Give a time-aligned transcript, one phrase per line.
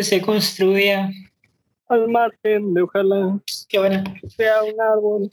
[0.00, 1.10] se construya
[1.88, 4.02] al margen de ojalá Qué buena.
[4.28, 5.30] sea un árbol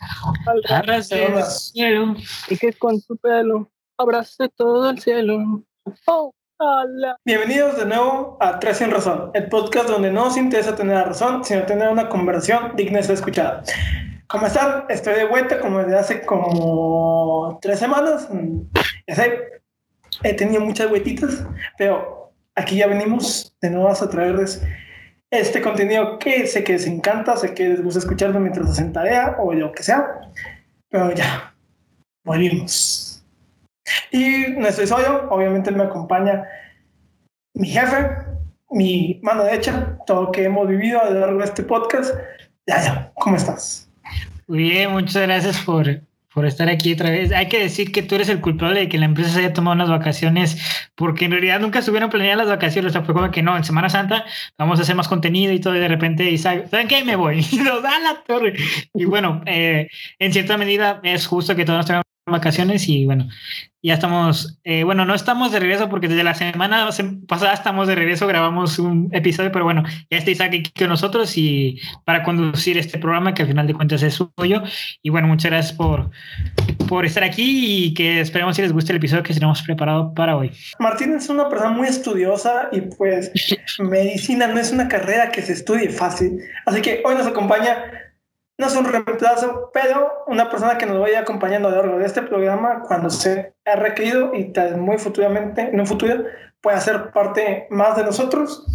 [0.48, 0.72] al ras
[1.12, 2.16] Arrastre el cielo.
[2.50, 5.64] y que con su pelo abrace todo el cielo.
[6.06, 7.16] Ojalá.
[7.24, 11.06] Bienvenidos de nuevo a Tres sin Razón, el podcast donde no nos interesa tener la
[11.06, 13.64] razón, sino tener una conversación digna de ser escuchada.
[14.28, 14.86] ¿Cómo están?
[14.90, 18.28] Estoy de vuelta como desde hace como tres semanas.
[18.32, 18.62] Mm,
[19.08, 19.40] Ya sé,
[20.24, 21.46] he tenido muchas vueltitas,
[21.78, 22.19] pero
[22.60, 24.62] aquí ya venimos de nuevo a traerles
[25.32, 29.36] este contenido que sé que les encanta, sé que les gusta escucharlo mientras hacen tarea
[29.40, 30.06] o lo que sea,
[30.90, 31.54] pero ya,
[32.24, 33.24] volvimos.
[34.12, 36.46] Y no estoy solo, obviamente me acompaña
[37.54, 38.10] mi jefe,
[38.72, 42.16] mi mano derecha, todo lo que hemos vivido a lo largo de este podcast.
[42.68, 43.90] Ya, ya, ¿cómo estás?
[44.48, 45.88] Muy bien, muchas gracias por,
[46.34, 47.32] por estar aquí otra vez.
[47.32, 49.76] Hay que decir que tú eres el culpable de que la empresa se haya tomado
[49.76, 50.58] unas vacaciones,
[50.96, 52.92] porque en realidad nunca estuvieron planeadas las vacaciones.
[52.92, 54.26] O sea, fue como que no, en Semana Santa
[54.58, 57.04] vamos a hacer más contenido y todo, y de repente ¿saben qué?
[57.04, 57.46] Me voy.
[57.52, 58.54] Y nos da la torre.
[58.94, 59.88] Y bueno, eh,
[60.20, 63.28] en cierta medida es justo que todos tengamos vacaciones y bueno,
[63.82, 66.90] ya estamos, eh, bueno, no estamos de regreso porque desde la semana
[67.28, 71.38] pasada estamos de regreso, grabamos un episodio, pero bueno, ya está Isaac aquí con nosotros
[71.38, 74.64] y para conducir este programa que al final de cuentas es suyo.
[75.02, 76.10] Y bueno, muchas gracias por,
[76.90, 80.36] por estar aquí y que esperemos si les guste el episodio que tenemos preparado para
[80.36, 80.52] hoy.
[80.80, 83.32] Martín es una persona muy estudiosa y pues
[83.80, 86.40] medicina no es una carrera que se estudie fácil.
[86.66, 87.78] Así que hoy nos acompaña,
[88.60, 92.06] no es un reemplazo, pero una persona que nos vaya acompañando a lo largo de
[92.06, 96.26] este programa cuando se ha requerido y tal muy futuramente, en un futuro,
[96.60, 98.66] pueda ser parte más de nosotros.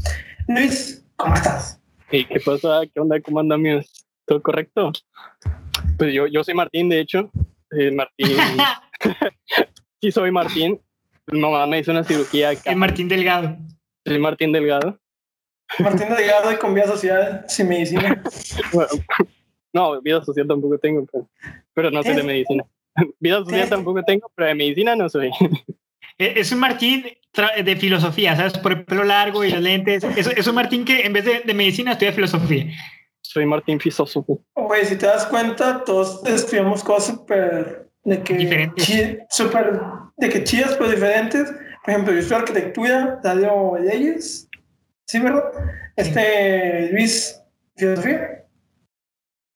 [0.48, 1.82] Luis, ¿cómo estás?
[2.10, 2.80] ¿Y qué pasa?
[2.92, 3.20] ¿Qué onda?
[3.20, 4.06] ¿Cómo anda, amigos?
[4.24, 4.90] ¿Todo correcto?
[5.98, 7.30] Pues yo, yo soy Martín, de hecho.
[7.70, 8.38] Eh, Martín.
[10.00, 10.80] sí, soy Martín.
[11.27, 12.72] Mi mamá me hizo una cirugía acá.
[12.72, 13.58] Y Martín Delgado.
[14.06, 14.98] Soy Martín Delgado.
[15.78, 18.22] Martín Delgado y con vía social sin medicina.
[18.72, 18.90] Bueno,
[19.75, 21.28] no, vida social tampoco tengo, pero,
[21.75, 22.64] pero no soy de medicina.
[23.19, 25.30] Vida social tampoco tengo, pero de medicina no soy.
[26.17, 27.05] Eh, Es un Martín
[27.64, 28.57] de filosofía, ¿sabes?
[28.58, 30.05] Por el pelo largo y los lentes.
[30.05, 32.67] Es, es un Martín que en vez de, de medicina estudia filosofía.
[33.20, 34.40] Soy Martín filósofo.
[34.52, 39.18] Oye, si te das cuenta, todos estudiamos cosas súper de que Diferentes.
[39.29, 39.80] súper
[40.17, 41.51] de que chidas pero diferentes.
[41.85, 44.48] Por ejemplo, yo estudio arquitectura, Darío leyes,
[45.06, 45.42] sí, ¿verdad?
[45.96, 47.42] Este Luis
[47.77, 48.43] filosofía.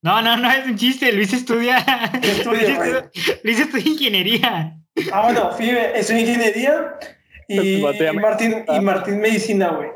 [0.03, 1.13] No, no, no es un chiste.
[1.13, 1.85] Luis estudia.
[2.21, 3.11] ¿Qué estudia, Luis estudia,
[3.43, 4.79] Luis estudia ingeniería.
[5.13, 6.99] Ah, bueno, fíjate, estudio ingeniería
[7.49, 9.91] y, Pues, y Martín y Martín medicina, güey.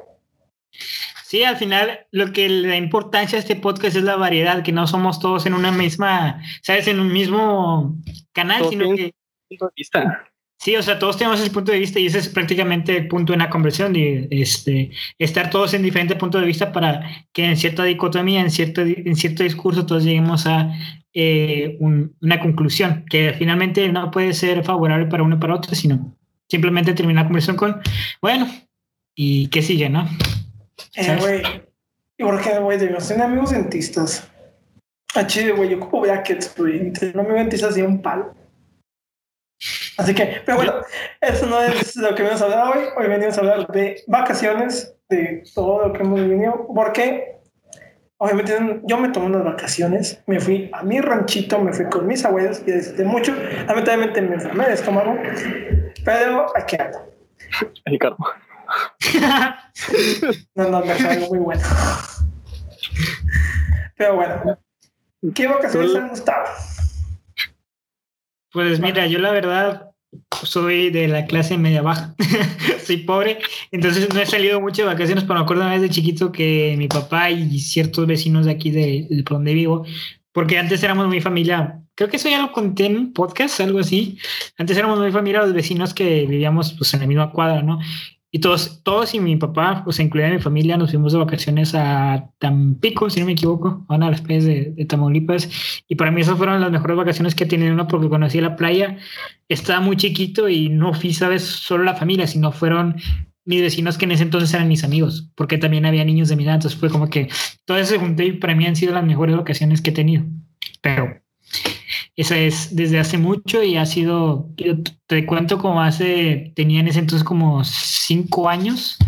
[1.25, 4.73] Sí, al final lo que le da importancia a este podcast es la variedad, que
[4.73, 6.89] no somos todos en una misma, ¿sabes?
[6.89, 7.97] En un mismo
[8.33, 9.15] canal, sino que
[9.49, 10.32] Punto de vista.
[10.63, 13.33] Sí, o sea, todos tenemos ese punto de vista y ese es prácticamente el punto
[13.33, 17.03] de una conversión, de este, estar todos en diferentes puntos de vista para
[17.33, 20.71] que en cierta dicotomía, en cierto, en cierto discurso, todos lleguemos a
[21.15, 25.75] eh, un- una conclusión que finalmente no puede ser favorable para uno y para otro,
[25.75, 26.17] sino
[26.49, 27.81] simplemente terminar la conversación con,
[28.21, 28.47] bueno,
[29.15, 30.09] ¿y qué sigue, no?
[30.95, 31.43] Eh, güey.
[32.19, 32.79] ¿Y por qué, güey?
[32.79, 34.29] Debemos tener amigos dentistas.
[35.15, 35.71] Ah, chido, güey.
[35.71, 36.89] Yo ocupo brackets, güey.
[36.89, 38.35] y Tener un amigo dentista así un palo.
[39.99, 40.75] Así que, pero bueno,
[41.21, 42.85] eso no es lo que venimos a hablar hoy.
[42.97, 46.67] Hoy venimos a hablar de vacaciones, de todo lo que hemos vivido.
[46.75, 47.41] Porque,
[48.17, 50.23] obviamente, yo me tomé unas vacaciones.
[50.27, 53.35] Me fui a mi ranchito, me fui con mis abuelos y desde mucho.
[53.67, 55.17] Lamentablemente me enfermé de estómago.
[56.05, 56.99] Pero aquí ando.
[57.85, 58.17] Ricardo.
[60.55, 61.63] No, no, me fue muy bueno.
[63.97, 64.59] Pero bueno,
[65.35, 66.45] ¿qué vacaciones han gustado?
[68.53, 69.93] Pues mira, yo la verdad
[70.45, 72.15] soy de la clase media baja,
[72.85, 73.39] soy pobre,
[73.71, 76.75] entonces no he salido mucho de vacaciones, pero me acuerdo una vez de chiquito que
[76.77, 79.87] mi papá y ciertos vecinos de aquí de, de por donde vivo,
[80.33, 83.79] porque antes éramos muy familia, creo que eso ya lo conté en un podcast, algo
[83.79, 84.19] así,
[84.59, 87.79] antes éramos muy familia los vecinos que vivíamos pues en la misma cuadra, ¿no?
[88.35, 92.31] Y todos, todos y mi papá, pues incluida mi familia, nos fuimos de vacaciones a
[92.39, 95.51] Tampico, si no me equivoco, a una de las playas de, de Tamaulipas.
[95.87, 97.87] Y para mí esas fueron las mejores vacaciones que he tenido.
[97.87, 98.97] Porque conocí la playa,
[99.51, 101.43] estaba muy chiquito y no fui, ¿sabes?
[101.43, 102.97] Solo la familia, sino fueron
[103.45, 106.45] mis vecinos que en ese entonces eran mis amigos, porque también había niños de mi
[106.45, 106.55] edad.
[106.55, 107.29] Entonces fue como que
[107.67, 110.25] todo eso se juntó y para mí han sido las mejores vacaciones que he tenido.
[110.81, 111.22] Pero
[112.17, 114.75] esa es desde hace mucho y ha sido, yo
[115.07, 118.99] te cuento como hace, tenía en ese entonces como cinco años.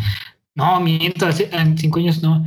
[0.54, 2.44] No, miento, hace en cinco años no.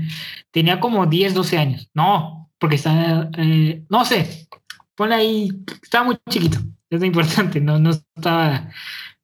[0.51, 1.89] Tenía como 10, 12 años.
[1.93, 4.47] No, porque estaba, eh, no sé,
[4.95, 5.49] ponle ahí,
[5.83, 6.57] estaba muy chiquito.
[6.89, 8.71] Es importante, no, no estaba,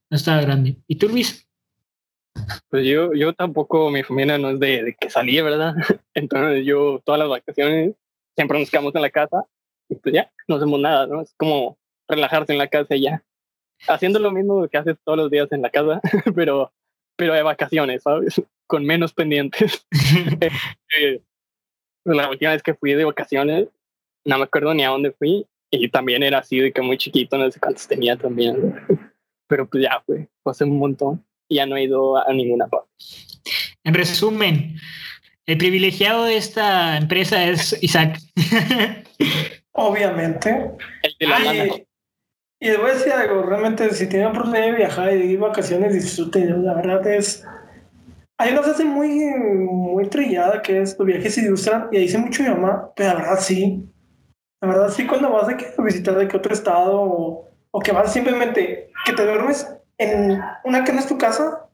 [0.10, 0.78] no estaba grande.
[0.88, 1.48] ¿Y tú, Luis?
[2.70, 5.76] Pues yo, yo tampoco, mi familia no es de, de que salí, ¿verdad?
[6.14, 7.96] Entonces yo todas las vacaciones
[8.36, 9.46] siempre nos quedamos en la casa
[9.90, 11.22] y pues ya, no hacemos nada, ¿no?
[11.22, 11.78] Es como
[12.08, 13.24] relajarse en la casa y ya.
[13.88, 16.02] Haciendo lo mismo que haces todos los días en la casa,
[16.36, 16.72] pero,
[17.16, 18.42] pero de vacaciones, ¿sabes?
[18.68, 19.86] Con menos pendientes.
[20.96, 21.24] Eh,
[22.06, 23.68] la última vez que fui de vacaciones,
[24.26, 27.36] no me acuerdo ni a dónde fui, y también era así de que muy chiquito,
[27.36, 28.76] no sé cuántos tenía también.
[29.48, 32.68] Pero pues ya fue, fue hace un montón y ya no he ido a ninguna
[32.68, 32.92] parte.
[33.84, 34.76] En resumen,
[35.46, 38.20] el privilegiado de esta empresa es Isaac.
[39.74, 40.72] Obviamente.
[41.02, 41.74] El de la Ay, lana.
[42.60, 45.40] y les voy a decir algo, realmente si tienen oportunidad de viajar y de ir
[45.40, 47.46] vacaciones, disfruten, la verdad es...
[48.40, 52.44] Hay una frase muy, muy trillada que es, los viajes ilustran, y ahí dice mucho
[52.44, 53.88] mi mamá, pero la verdad sí.
[54.62, 58.12] La verdad sí, cuando vas a visitar de que otro estado o, o que vas
[58.12, 59.68] simplemente, que te duermes
[59.98, 61.68] en una que no es tu casa,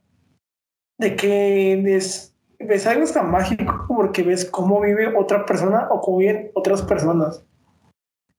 [0.97, 6.17] de que ves, ves algo tan mágico porque ves cómo vive otra persona o cómo
[6.17, 7.45] viven otras personas.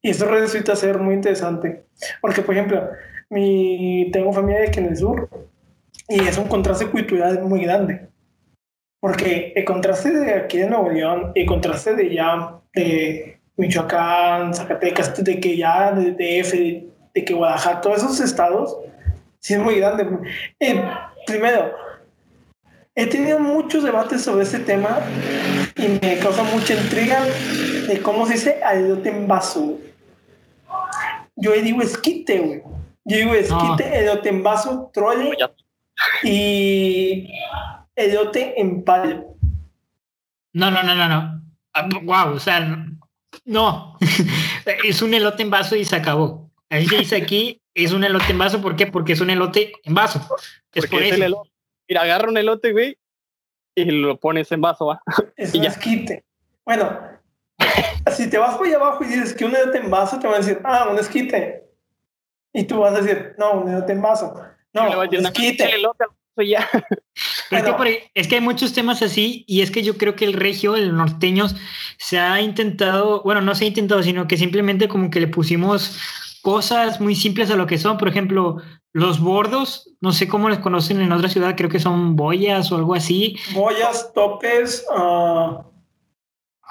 [0.03, 1.85] Y eso resulta ser muy interesante.
[2.21, 2.89] Porque, por ejemplo,
[3.29, 5.29] mi, tengo familia de aquí en el sur
[6.09, 8.09] y es un contraste cultural muy grande.
[9.01, 14.55] Porque el contraste de aquí de Nuevo León y el contraste de ya de Michoacán,
[14.55, 18.77] Zacatecas, de que ya de DF, de, de que Guadalajara, todos esos estados,
[19.39, 20.07] sí es muy grande.
[20.59, 20.83] Eh,
[21.27, 21.73] primero,
[22.95, 25.01] he tenido muchos debates sobre este tema
[25.77, 27.23] y me causa mucha intriga
[27.89, 29.79] de cómo se dice elote en vaso.
[31.41, 32.63] Yo digo esquite, güey.
[33.05, 35.37] Yo digo esquite, elote en vaso, trole
[36.23, 37.29] y
[37.97, 39.37] elote en palo.
[40.53, 42.01] No, no, no, no, no.
[42.03, 42.87] wow, o sea,
[43.45, 43.97] no.
[44.85, 46.51] es un elote en vaso y se acabó.
[46.69, 48.87] Ahí se dice aquí, es un elote en vaso, ¿por qué?
[48.87, 50.21] Porque es un elote en vaso.
[50.73, 51.15] Es Porque por es eso.
[51.17, 51.51] el elote.
[51.89, 52.97] Mira, agarra un elote, güey,
[53.75, 55.03] y lo pones en vaso, ¿va?
[55.37, 55.71] Es Y un ya.
[55.71, 56.25] esquite.
[56.65, 56.97] Bueno,
[58.11, 60.37] si te vas por allá abajo y dices que un elote en vaso, te van
[60.37, 61.65] a decir, ah, un esquite.
[62.53, 64.35] Y tú vas a decir, no, un elote en vaso.
[64.73, 65.65] No, un esquite.
[65.65, 66.69] "El elote al vaso y ya.
[67.51, 70.25] Es que, por- es que hay muchos temas así y es que yo creo que
[70.25, 71.47] el regio, el norteño,
[71.99, 75.99] se ha intentado, bueno, no se ha intentado, sino que simplemente como que le pusimos
[76.43, 77.99] cosas muy simples a lo que son.
[77.99, 78.57] Por ejemplo,
[78.93, 82.77] los bordos, no sé cómo les conocen en otra ciudad, creo que son boyas o
[82.77, 83.37] algo así.
[83.53, 85.67] Boyas, topes, ah,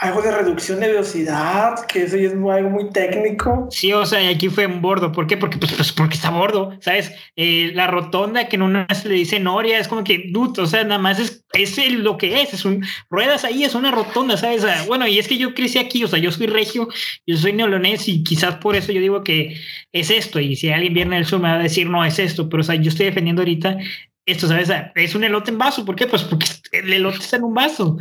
[0.01, 3.67] algo de reducción de velocidad, que eso ya es algo muy técnico.
[3.69, 5.11] Sí, o sea, y aquí fue un bordo.
[5.11, 5.35] ¿Por qué?
[5.35, 7.11] Porque, pues, pues, porque está bordo, ¿sabes?
[7.35, 10.67] Eh, la rotonda que en una se le dice Noria, es como que, dude, o
[10.67, 13.91] sea, nada más es, es el- lo que es, es un, ruedas ahí, es una
[13.91, 14.65] rotonda, ¿sabes?
[14.87, 16.87] Bueno, y es que yo crecí aquí, o sea, yo soy regio,
[17.27, 19.57] yo soy neolonés y quizás por eso yo digo que
[19.91, 22.47] es esto, y si alguien viene del sur me va a decir, no, es esto,
[22.47, 23.77] pero, o sea, yo estoy defendiendo ahorita
[24.25, 24.69] esto, ¿sabes?
[24.95, 26.07] Es un elote en vaso, ¿por qué?
[26.07, 27.97] Pues porque el elote está en un vaso.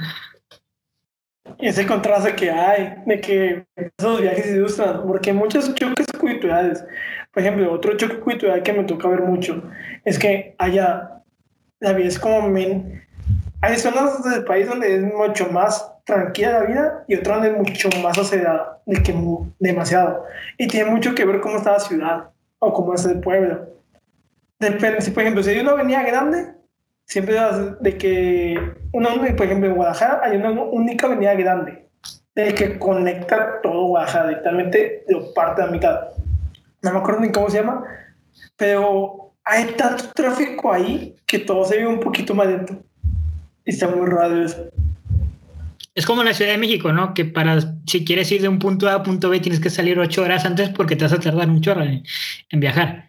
[1.59, 3.65] Ese contraste que hay de que
[3.99, 6.85] esos viajes ilustran, porque muchos choques culturales.
[7.33, 9.63] Por ejemplo, otro choque cultural que me toca ver mucho
[10.05, 11.23] es que allá
[11.81, 13.03] la vida es como men.
[13.61, 17.57] Hay zonas del país donde es mucho más tranquila la vida y otras donde es
[17.57, 20.25] mucho más acelerada, de que mu- demasiado.
[20.57, 22.31] Y tiene mucho que ver cómo está la ciudad
[22.61, 23.69] o cómo es el pueblo.
[24.61, 26.53] Depende, si por ejemplo, si hay una avenida grande,
[27.09, 27.37] siempre
[27.81, 31.87] de que una, por ejemplo en Guadalajara hay una única avenida grande
[32.35, 36.01] de que conecta todo Guadalajara directamente lo parte a la mitad
[36.83, 37.83] no me acuerdo ni cómo se llama
[38.57, 42.75] pero hay tanto tráfico ahí que todo se ve un poquito más lento
[43.65, 44.69] y está muy raro eso
[45.95, 47.13] Es como la Ciudad de México, ¿no?
[47.13, 49.99] Que para, si quieres ir de un punto A a punto B, tienes que salir
[49.99, 52.05] ocho horas antes porque te vas a tardar mucho en,
[52.51, 53.08] en viajar.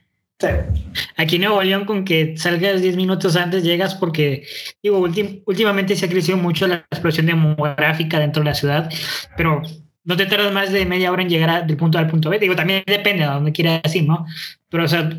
[1.18, 4.44] Aquí en Nuevo León, con que salgas 10 minutos antes, llegas porque,
[4.82, 8.90] digo, últim- últimamente se ha crecido mucho la explosión demográfica dentro de la ciudad,
[9.36, 9.62] pero
[10.06, 12.30] no te tardas más de media hora en llegar a- del punto A al punto
[12.30, 12.40] B.
[12.40, 14.26] Digo, también depende a dónde quieras ir, ¿no?
[14.70, 15.10] Pero, o sea,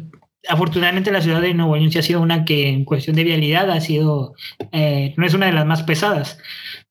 [0.49, 3.71] afortunadamente la ciudad de Nuevo León sí ha sido una que en cuestión de vialidad
[3.71, 4.35] ha sido,
[4.73, 6.39] eh, no es una de las más pesadas.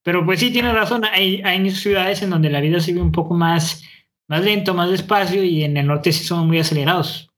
[0.04, 3.34] Pero pues sí, tienes razón, hay, hay ciudades en donde la vida se un poco
[3.34, 3.82] más,
[4.28, 7.28] más lento, más despacio y en el norte sí son muy acelerados.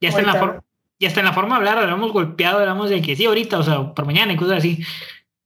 [0.00, 0.60] Ya está, en la forma,
[0.98, 3.62] ya está en la forma de hablar, hablamos golpeado, hablamos de que sí, ahorita, o
[3.62, 4.82] sea, por mañana y cosas así.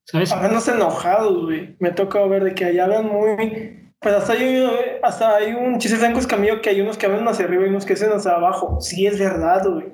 [0.04, 0.33] ¿Sabes?
[0.33, 4.66] a menos enojados güey me toca ver de que allá hablan muy pues hasta hay,
[5.04, 7.87] hasta hay un chiste franco escamillo que hay unos que hablan hacia arriba y unos
[7.87, 9.87] que hacen hacia abajo sí es verdad güey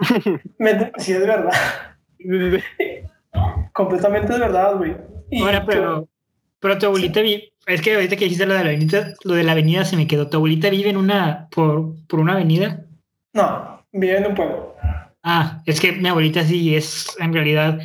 [0.58, 1.52] Me- sí es verdad
[3.72, 4.96] completamente es verdad güey
[5.40, 6.08] Ahora, pero,
[6.60, 9.44] pero tu abuelita vive, es que ahorita que dijiste lo de la avenida, lo de
[9.44, 10.28] la avenida se me quedó.
[10.28, 12.84] ¿Tu abuelita vive en una, por, por una avenida?
[13.32, 14.74] No, vive en un pueblo.
[15.22, 17.80] Ah, es que mi abuelita sí es, en realidad,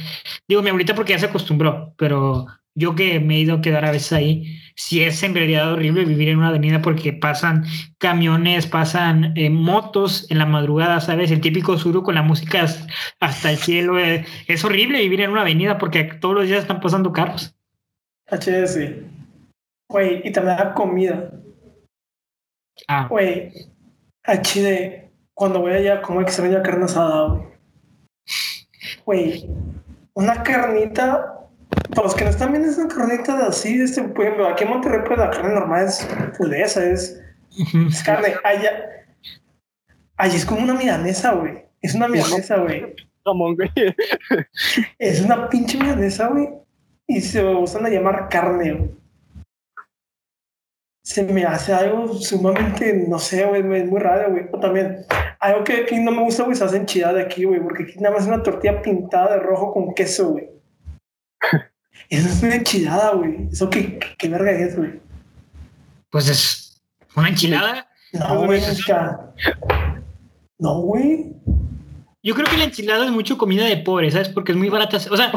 [0.47, 3.85] digo mi abuelita porque ya se acostumbró, pero yo que me he ido a quedar
[3.85, 7.65] a veces ahí, sí es en realidad horrible vivir en una avenida porque pasan
[7.97, 11.31] camiones, pasan eh, motos en la madrugada, ¿sabes?
[11.31, 12.65] El típico suru con la música
[13.19, 13.99] hasta el cielo.
[13.99, 17.55] eh, es horrible vivir en una avenida porque todos los días están pasando carros.
[18.29, 18.77] HS.
[19.89, 21.31] Güey, y también la comida.
[22.87, 23.51] Ah, Güey,
[24.41, 25.06] chile,
[25.37, 27.45] cuando voy allá, como extraño carne asada, güey.
[29.05, 29.49] Güey,
[30.15, 31.47] una carnita,
[31.89, 34.47] para los que no están viendo, es una carnita de así, de este pueblo.
[34.47, 37.21] Aquí en Monterrey, pues la carne normal es pureza, es,
[37.55, 38.33] es carne.
[38.43, 38.71] Allá,
[40.17, 41.65] allá es como una milanesa, güey.
[41.83, 42.95] Es una milanesa, güey.
[44.97, 46.49] Es una pinche milanesa, güey.
[47.05, 48.89] Y se usan a llamar carne, güey.
[51.17, 54.43] Se me hace algo sumamente, no sé, güey, es muy raro, güey.
[54.51, 55.03] O también,
[55.39, 58.13] algo que aquí no me gusta, güey, se hace enchilada aquí, güey, porque aquí nada
[58.13, 60.47] más es una tortilla pintada de rojo con queso, güey.
[62.09, 63.47] Eso es una enchilada, güey.
[63.51, 64.91] ¿Eso qué, qué, qué verga es, güey?
[66.11, 66.83] Pues es
[67.15, 67.87] una enchilada.
[68.13, 68.61] No, güey.
[70.59, 71.33] No, güey.
[72.21, 74.29] Yo creo que la enchilada es mucho comida de pobre, ¿sabes?
[74.29, 74.97] Porque es muy barata.
[74.97, 75.31] O sea,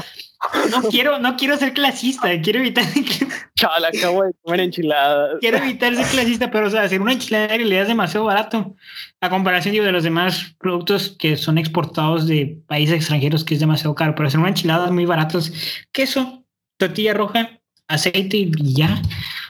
[0.71, 2.85] no quiero, no quiero ser clasista, quiero evitar,
[3.57, 5.37] Chaval, acabo de comer enchiladas.
[5.41, 8.75] quiero evitar ser clasista, pero o sea, hacer una enchilada en realidad es demasiado barato.
[9.21, 13.61] A comparación digo, de los demás productos que son exportados de países extranjeros, que es
[13.61, 14.15] demasiado caro.
[14.15, 15.39] Pero hacer una enchilada es muy barato.
[15.39, 15.53] Es
[15.93, 16.45] queso,
[16.79, 19.03] tortilla roja, aceite y ya.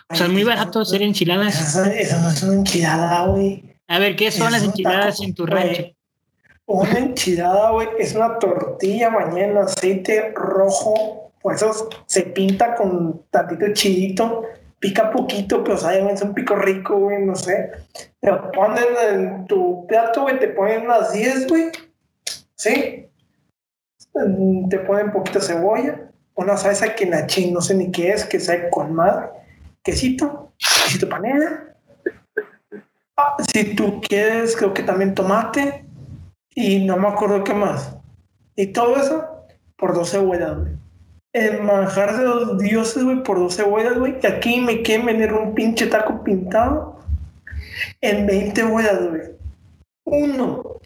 [0.09, 1.61] O sea, es muy barato hacer enchiladas.
[1.61, 3.63] Eso, eso no es una enchilada, güey.
[3.87, 5.85] A ver, ¿qué son las Es enchiladas taco, en tu rancho?
[6.73, 11.33] Una enchilada, güey, es una tortilla bañada en aceite rojo.
[11.43, 14.45] Por eso se pinta con tantito chilito.
[14.79, 17.73] Pica poquito, pero sabe, es un pico rico, güey, no sé.
[18.21, 21.73] Te lo ponen en tu plato, güey, te ponen unas 10, güey.
[22.55, 23.09] ¿Sí?
[24.71, 26.09] Te ponen poquita cebolla.
[26.37, 29.27] Una salsa que nachín, no sé ni qué es, que sabe con madre.
[29.83, 31.75] Quesito, quesito panela.
[33.17, 35.90] Ah, si tú quieres, creo que también tomate.
[36.55, 37.97] Y no me acuerdo qué más.
[38.57, 39.25] Y todo eso
[39.77, 40.73] por 12 huellas, güey.
[41.33, 44.17] El manjar de los dioses, güey, por 12 huellas, güey.
[44.23, 47.01] Y aquí me quieren vender un pinche taco pintado
[48.01, 49.23] en 20 huellas, güey.
[50.05, 50.81] Uno.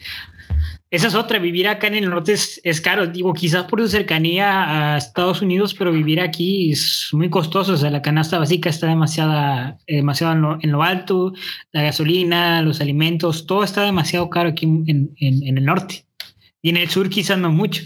[0.95, 3.07] Esa es otra, vivir acá en el norte es, es caro.
[3.07, 7.73] Digo, quizás por su cercanía a Estados Unidos, pero vivir aquí es muy costoso.
[7.73, 11.33] O sea, la canasta básica está demasiada, eh, demasiado en lo, en lo alto,
[11.73, 14.85] la gasolina, los alimentos, todo está demasiado caro aquí en,
[15.19, 16.07] en- en el norte.
[16.63, 17.83] Y en el sur quizás no mucho.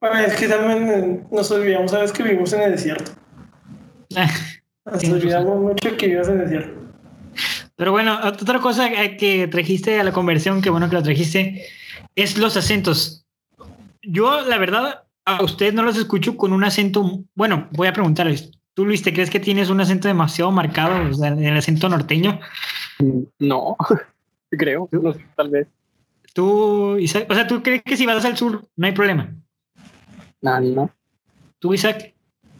[0.00, 3.12] Bueno, es que también eh, nos olvidamos, sabes que vivimos en el desierto.
[4.86, 6.80] Nos Tienes olvidamos mucho que vivimos en el desierto.
[7.74, 11.64] Pero bueno, otra cosa que trajiste a la conversión, que bueno que lo trajiste,
[12.14, 13.26] es los acentos.
[14.02, 17.24] Yo, la verdad, a ustedes no los escucho con un acento.
[17.34, 18.50] Bueno, voy a preguntarles.
[18.74, 22.40] ¿Tú, Luis, te crees que tienes un acento demasiado marcado, o sea, el acento norteño?
[23.38, 23.76] No,
[24.50, 25.68] creo, no sé, tal vez.
[26.32, 29.32] Tú, Isaac, o sea, ¿tú crees que si vas al sur no hay problema?
[30.42, 30.90] No, no.
[31.60, 32.12] ¿Tú, Isaac?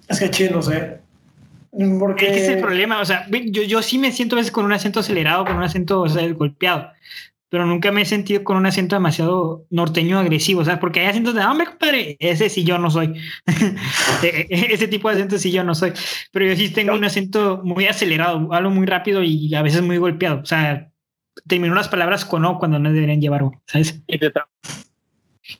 [0.08, 1.00] Es que chido, no sé.
[1.98, 2.26] Porque.
[2.28, 4.64] Es que es el problema, o sea, yo, yo sí me siento a veces con
[4.64, 6.92] un acento acelerado, con un acento o sea, golpeado,
[7.54, 11.06] pero nunca me he sentido con un acento demasiado norteño agresivo, o sea, porque hay
[11.06, 13.14] acentos de, "Ah, hombre, compadre, ese sí yo no soy.
[14.24, 15.92] E- e- ese tipo de acento sí yo no soy,
[16.32, 19.98] pero yo sí tengo un acento muy acelerado, hablo muy rápido y a veces muy
[19.98, 20.90] golpeado, o sea,
[21.46, 24.02] termino las palabras con O cuando no deberían llevar O, ¿sabes?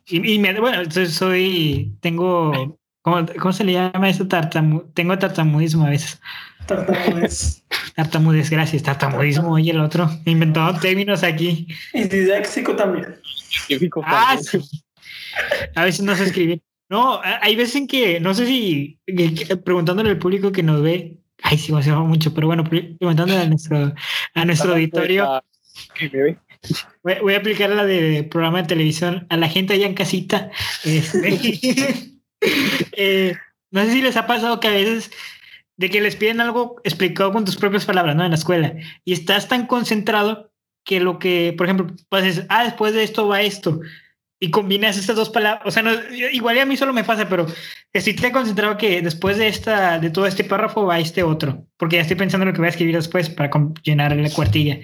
[0.09, 4.27] Y Y, me, bueno, entonces soy, tengo, ¿cómo, cómo se le llama esto?
[4.27, 6.21] Tartamu, tengo tartamudismo a veces.
[6.67, 7.63] Tartamudez.
[7.97, 8.83] Tartamudez, gracias.
[8.83, 10.11] Tartamudismo y el otro.
[10.25, 11.69] Inventado términos aquí.
[11.93, 13.17] y didáctico también.
[14.05, 14.59] Ah, sí.
[15.75, 16.63] A veces no sé escribir.
[16.89, 20.83] No, hay veces en que, no sé si, que- que- preguntándole al público que nos
[20.83, 23.95] ve, ay, sí, llama mucho, pero bueno, pre- preguntándole a nuestro,
[24.35, 25.43] a nuestro auditorio,
[27.03, 30.51] me voy a aplicar la de programa de televisión a la gente allá en casita.
[30.85, 32.13] este,
[32.93, 33.35] eh,
[33.71, 35.11] no sé si les ha pasado que a veces
[35.77, 38.25] de que les piden algo explicado con tus propias palabras, ¿no?
[38.25, 38.75] En la escuela.
[39.05, 40.53] Y estás tan concentrado
[40.85, 43.81] que lo que, por ejemplo, pues es, ah, después de esto va esto.
[44.39, 45.63] Y combinas estas dos palabras.
[45.65, 45.93] O sea, no,
[46.33, 47.47] igual a mí solo me pasa, pero
[47.93, 51.67] estoy tan concentrado que después de esta, de todo este párrafo va este otro.
[51.79, 53.51] Porque ya estoy pensando en lo que voy a escribir después para
[53.83, 54.81] llenar la cuartilla.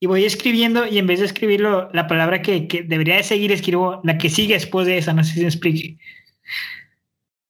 [0.00, 3.52] Y voy escribiendo y en vez de escribirlo, la palabra que, que debería de seguir,
[3.52, 5.12] escribo la que sigue después de esa.
[5.12, 5.98] No sé si me explique.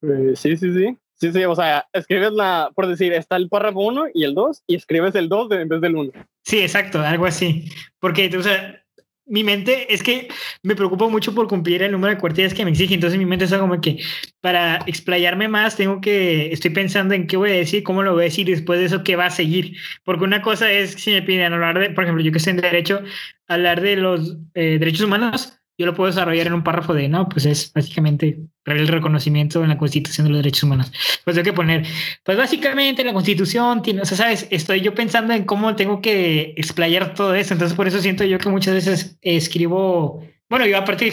[0.02, 0.98] Eh, sí, sí, sí.
[1.24, 4.64] Sí, sí, o sea, escribes la, por decir, está el párrafo 1 y el 2
[4.66, 6.12] y escribes el 2 en vez del 1.
[6.42, 7.64] Sí, exacto, algo así.
[7.98, 8.84] Porque, o sea,
[9.24, 10.28] mi mente es que
[10.62, 12.92] me preocupo mucho por cumplir el número de cuartillas que me exige.
[12.92, 14.00] Entonces mi mente está como que
[14.42, 18.24] para explayarme más tengo que, estoy pensando en qué voy a decir, cómo lo voy
[18.24, 19.78] a decir después de eso qué va a seguir.
[20.04, 22.58] Porque una cosa es si me piden hablar de, por ejemplo, yo que sé en
[22.58, 23.00] derecho,
[23.48, 27.28] hablar de los eh, derechos humanos, yo lo puedo desarrollar en un párrafo de, no,
[27.28, 30.92] pues es básicamente el reconocimiento en la Constitución de los Derechos Humanos.
[31.24, 31.86] Pues tengo que poner,
[32.24, 36.54] pues básicamente la Constitución tiene, o sea, sabes, estoy yo pensando en cómo tengo que
[36.56, 41.12] explayar todo eso, entonces por eso siento yo que muchas veces escribo, bueno, yo aparte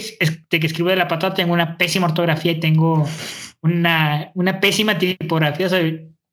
[0.49, 3.07] de que escribo de la patada, tengo una pésima ortografía y tengo
[3.61, 5.81] una, una pésima tipografía, o sea,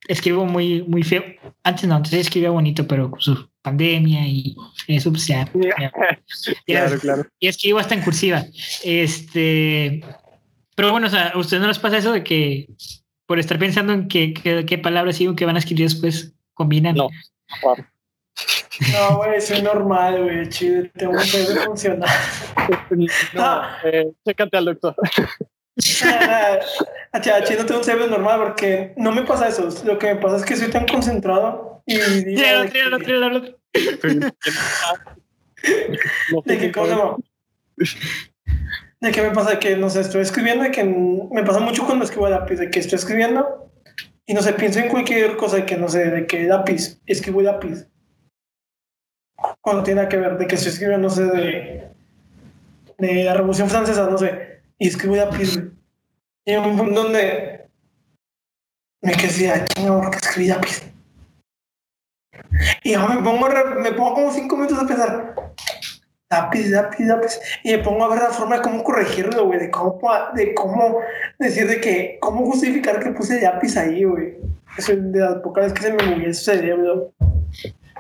[0.06, 1.24] escribo muy, muy feo.
[1.62, 5.50] Antes no, antes escribía bonito, pero su pandemia y eso, pues ya.
[6.66, 7.26] claro, claro.
[7.38, 8.44] Y escribo hasta en cursiva.
[8.84, 10.02] Este,
[10.74, 12.68] pero bueno, o sea, ¿a ustedes no les pasa eso de que
[13.26, 16.94] por estar pensando en qué, qué, palabras sigo que van a escribir después combinan?
[16.94, 17.08] No,
[18.92, 20.48] No, güey, eso es normal, güey.
[20.48, 22.08] Chido, tengo un de funcionar.
[23.34, 24.94] No, eh, chécate al doctor.
[25.78, 29.68] HH no tengo un cerebro normal porque no me pasa eso.
[29.84, 33.40] Lo que me pasa es que soy tan concentrado y Tíralo, tíralo, tíralo.
[36.44, 37.16] ¿De qué cosa?
[39.00, 39.58] ¿De qué me pasa?
[39.58, 42.70] Que no sé, estoy escribiendo y que me pasa mucho cuando escribo a lápiz, de
[42.70, 43.70] que estoy escribiendo
[44.26, 47.40] y no sé, pienso en cualquier cosa de que no sé, de que lápiz, escribo
[47.40, 47.88] lápiz.
[49.62, 51.88] Cuando tiene que ver, de que estoy escribiendo, no sé, de,
[52.98, 54.47] de la Revolución Francesa, no sé,
[54.78, 55.70] y escribo lápiz, güey.
[56.44, 57.68] Y en un punto donde
[59.02, 60.82] me quedé, ah, chingo, porque escribí lápiz.
[62.82, 63.48] Y me pongo,
[63.80, 65.34] me pongo como cinco minutos a pensar,
[66.30, 67.40] lápiz, lápiz, lápiz.
[67.64, 70.00] Y me pongo a ver la forma de cómo corregirlo, güey, de cómo,
[70.34, 70.98] de cómo
[71.38, 74.34] decir de que, cómo justificar que puse lápiz ahí, güey.
[74.76, 77.12] Eso es de las pocas veces que se me movió cerebro.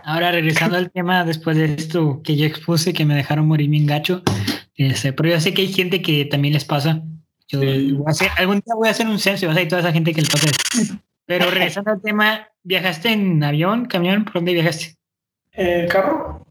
[0.04, 3.86] Ahora, regresando al tema después de esto que yo expuse, que me dejaron morir bien
[3.86, 4.22] gacho,
[4.78, 7.02] este, pero yo sé que hay gente que también les pasa.
[7.48, 9.68] Yo voy a hacer, algún día voy a hacer un censo y vas a ir
[9.68, 10.46] toda esa gente que le pasa
[11.26, 14.24] Pero regresando al tema, ¿viajaste en avión, camión?
[14.24, 14.94] ¿Por dónde viajaste?
[15.52, 16.46] El carro.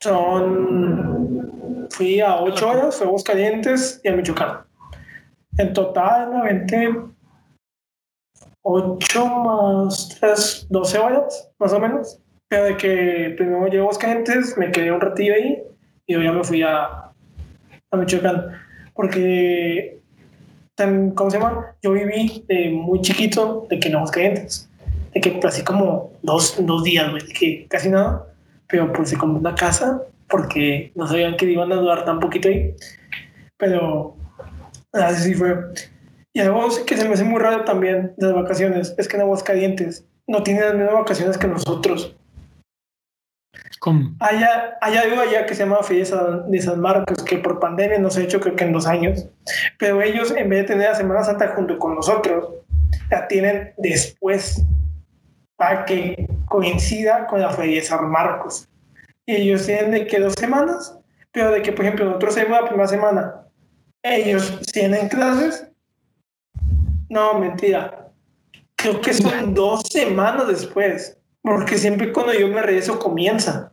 [0.00, 1.88] Son.
[1.90, 4.60] Fui a ocho horas, Fuegos Calientes y a Michoacán.
[5.56, 6.90] En total me aventé
[8.62, 12.18] 8 más 3, 12 horas, más o menos.
[12.48, 15.62] Pero de que primero llegué a Calientes, me quedé un ratillo ahí
[16.06, 17.11] y luego ya me fui a,
[17.92, 18.46] a Michoacán.
[18.94, 20.00] Porque,
[21.14, 21.76] ¿cómo se llama?
[21.82, 24.68] Yo viví de muy chiquito de que en Calientes.
[25.14, 28.26] De que así como dos, dos días, güey, que casi nada
[28.72, 32.48] pero pues se compró una casa porque no sabían que iban a durar tan poquito
[32.48, 32.74] ahí.
[33.58, 34.16] Pero
[34.92, 35.54] así sí fue.
[36.32, 39.22] Y algo que se me hace muy raro también de las vacaciones es que en
[39.22, 42.16] Aguascalientes no tienen las mismas vacaciones que nosotros.
[43.80, 44.14] ¿Cómo?
[44.20, 44.40] Hay,
[44.80, 48.20] hay algo allá que se llama Fiesta de San Marcos, que por pandemia no se
[48.20, 49.26] ha hecho creo que en dos años,
[49.78, 52.50] pero ellos en vez de tener la Semana Santa junto con nosotros,
[53.10, 54.62] la tienen después
[55.56, 58.68] para que coincida con la feria de San Marcos.
[59.26, 60.98] Y ellos tienen de que dos semanas,
[61.30, 63.42] pero de que, por ejemplo, nosotros hacemos la primera semana,
[64.02, 65.68] ellos tienen clases.
[67.08, 68.10] No, mentira.
[68.76, 73.72] Creo que son dos semanas después, porque siempre cuando yo me regreso comienza.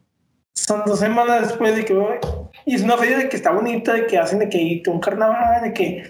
[0.54, 2.18] Son dos semanas después de que voy.
[2.66, 5.00] Y es una feria de que está bonita, de que hacen de que hay un
[5.00, 6.04] carnaval, de que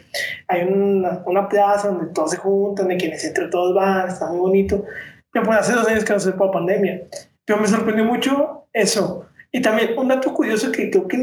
[0.48, 4.10] hay una, una plaza donde todos se juntan, de que en el centro todos van,
[4.10, 4.86] está muy bonito.
[5.32, 7.04] Pero pues hace dos años que no se por pandemia.
[7.46, 9.28] Pero me sorprendió mucho eso.
[9.52, 11.18] Y también un dato curioso que creo que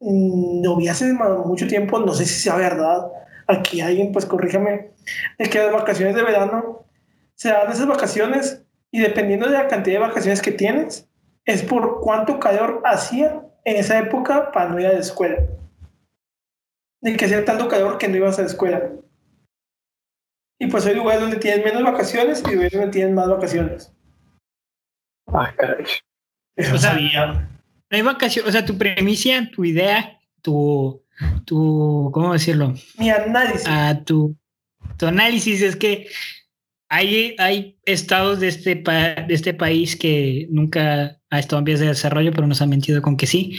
[0.00, 3.06] no vi hace mucho tiempo, no sé si sea verdad,
[3.46, 4.92] aquí alguien pues corríjame,
[5.36, 6.86] es que las vacaciones de verano
[7.34, 11.08] se dan esas vacaciones y dependiendo de la cantidad de vacaciones que tienes,
[11.44, 15.46] es por cuánto calor hacía en esa época para no ir a la escuela.
[17.00, 18.90] De que hacía tanto calor que no ibas a la escuela.
[20.58, 23.92] Y pues hay lugares donde tienes menos vacaciones y lugares donde tienes más vacaciones.
[25.26, 25.84] Ah, caray.
[26.56, 27.26] Eso O sea, sabía.
[27.26, 31.02] No hay vacaciones, o sea, tu premisa, tu idea, tu,
[31.46, 32.74] tu ¿cómo decirlo?
[32.98, 33.66] Mi análisis.
[33.66, 34.36] A tu,
[34.98, 36.08] tu análisis es que
[36.90, 41.80] hay, hay estados de este, pa- de este país que nunca ha estado en vías
[41.80, 43.56] de desarrollo, pero nos han mentido con que sí,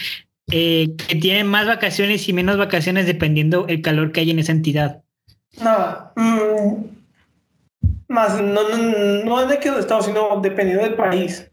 [0.51, 4.51] eh, que tienen más vacaciones y menos vacaciones dependiendo el calor que hay en esa
[4.51, 5.01] entidad.
[5.63, 6.11] No.
[6.15, 6.83] mm,
[8.09, 11.49] más, no, no, no es de que los estados, sino dependiendo del país.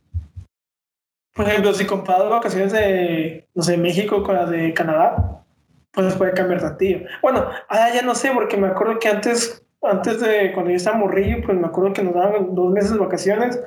[1.34, 5.44] Por ejemplo, si comparas vacaciones de, no sé, México con las de Canadá,
[5.92, 7.06] pues puede cambiar tantillo.
[7.22, 10.98] Bueno, ahora ya no sé, porque me acuerdo que antes, antes de cuando yo estaba
[10.98, 13.60] morrillo, pues me acuerdo que nos daban dos meses de vacaciones.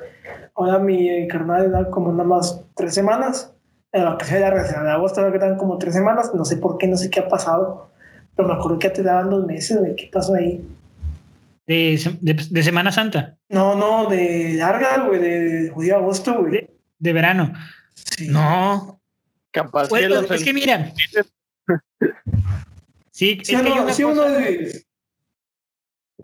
[0.54, 3.54] Ahora mi carnal da como nada más tres semanas.
[3.92, 6.86] en la vacaciones de de agosto, que dan como tres semanas, no sé por qué,
[6.86, 7.90] no sé qué ha pasado,
[8.34, 10.66] pero me acuerdo que te daban dos meses, güey, ¿qué pasó ahí?
[11.66, 13.36] De, de, Semana Santa.
[13.48, 16.68] No, no, de larga, güey, de, judío agosto, güey.
[16.98, 17.52] De, verano.
[18.28, 19.00] No.
[19.50, 20.92] Capaz es que mira.
[23.10, 24.84] sí, sí, es no, sí uno de...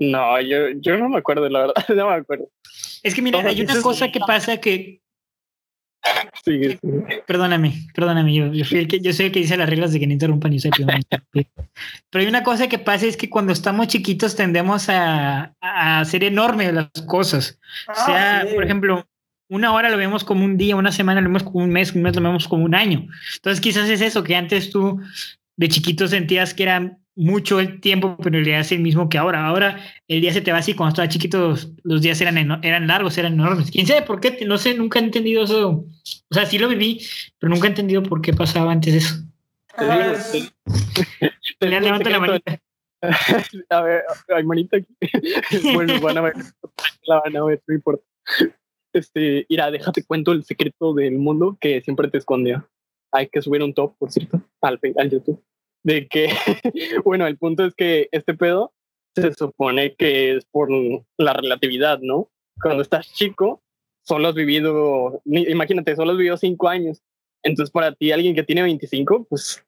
[0.01, 2.49] No, yo, yo no me acuerdo, la verdad, no me acuerdo.
[3.03, 5.01] Es que mira, hay una cosa que pasa que
[6.45, 6.79] Sí,
[7.27, 10.07] Perdóname, perdóname, yo, yo, el que, yo soy el que dice las reglas de que
[10.07, 10.71] no interrumpan y soy
[11.31, 11.47] Pero
[12.15, 16.73] hay una cosa que pasa es que cuando estamos chiquitos tendemos a, a hacer enormes
[16.73, 17.59] las cosas.
[17.89, 19.07] o ah, sea, por ejemplo,
[19.49, 22.03] una hora lo vemos como un día, una semana lo vemos como un mes, un
[22.03, 23.07] mes lo vemos como un año.
[23.37, 25.01] Entonces quizás es eso, que antes tú
[25.57, 29.19] de chiquito sentías que era mucho el tiempo, pero el día es el mismo que
[29.19, 29.45] ahora.
[29.45, 33.19] Ahora el día se te va así, cuando estaba chiquito los días eran, eran largos,
[33.19, 33.73] eran enormes.
[33.73, 34.39] ¿Quién sabe por qué?
[34.47, 35.85] No sé, nunca he entendido eso.
[36.31, 37.05] O sea, sí lo viví,
[37.39, 39.17] pero nunca he entendido por qué pasaba antes eso.
[41.61, 42.61] Le levanto la manita.
[43.71, 44.05] A ver,
[44.35, 44.95] hay manita aquí.
[45.75, 46.35] bueno, van a ver.
[47.03, 48.05] La van a ver, no importa.
[48.93, 52.69] Este, mira, déjate cuento el secreto del mundo que siempre te escondía.
[53.13, 55.43] Hay que subir un top, por cierto, al, al YouTube
[55.89, 56.29] de que,
[57.05, 58.75] bueno, el punto es que este pedo
[59.17, 60.69] se supone que es por
[61.17, 62.31] la relatividad, ¿no?
[62.61, 63.63] Cuando estás chico,
[64.05, 67.03] solo has vivido, imagínate, solo has vivido cinco años.
[67.43, 69.65] Entonces, para ti, alguien que tiene 25, pues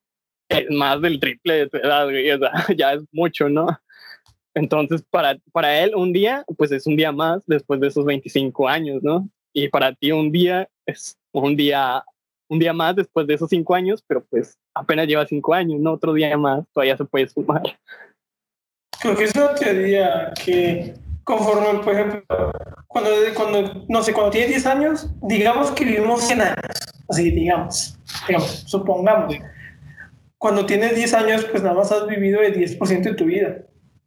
[0.50, 2.08] es más del triple de tu edad,
[2.76, 3.66] ya es mucho, ¿no?
[4.54, 8.68] Entonces, para, para él, un día, pues es un día más después de esos 25
[8.68, 9.26] años, ¿no?
[9.54, 12.04] Y para ti, un día es un día
[12.50, 15.92] un día más después de esos cinco años, pero pues apenas lleva cinco años, ¿no?
[15.92, 17.62] Otro día más todavía se puede sumar.
[19.00, 22.52] Creo que es una teoría que conforme, por ejemplo,
[22.88, 26.76] cuando, cuando, no sé, cuando tienes 10 años, digamos que vivimos 100 años,
[27.08, 29.36] así digamos, digamos, supongamos.
[30.36, 33.58] Cuando tienes 10 años, pues nada más has vivido el 10% de tu vida.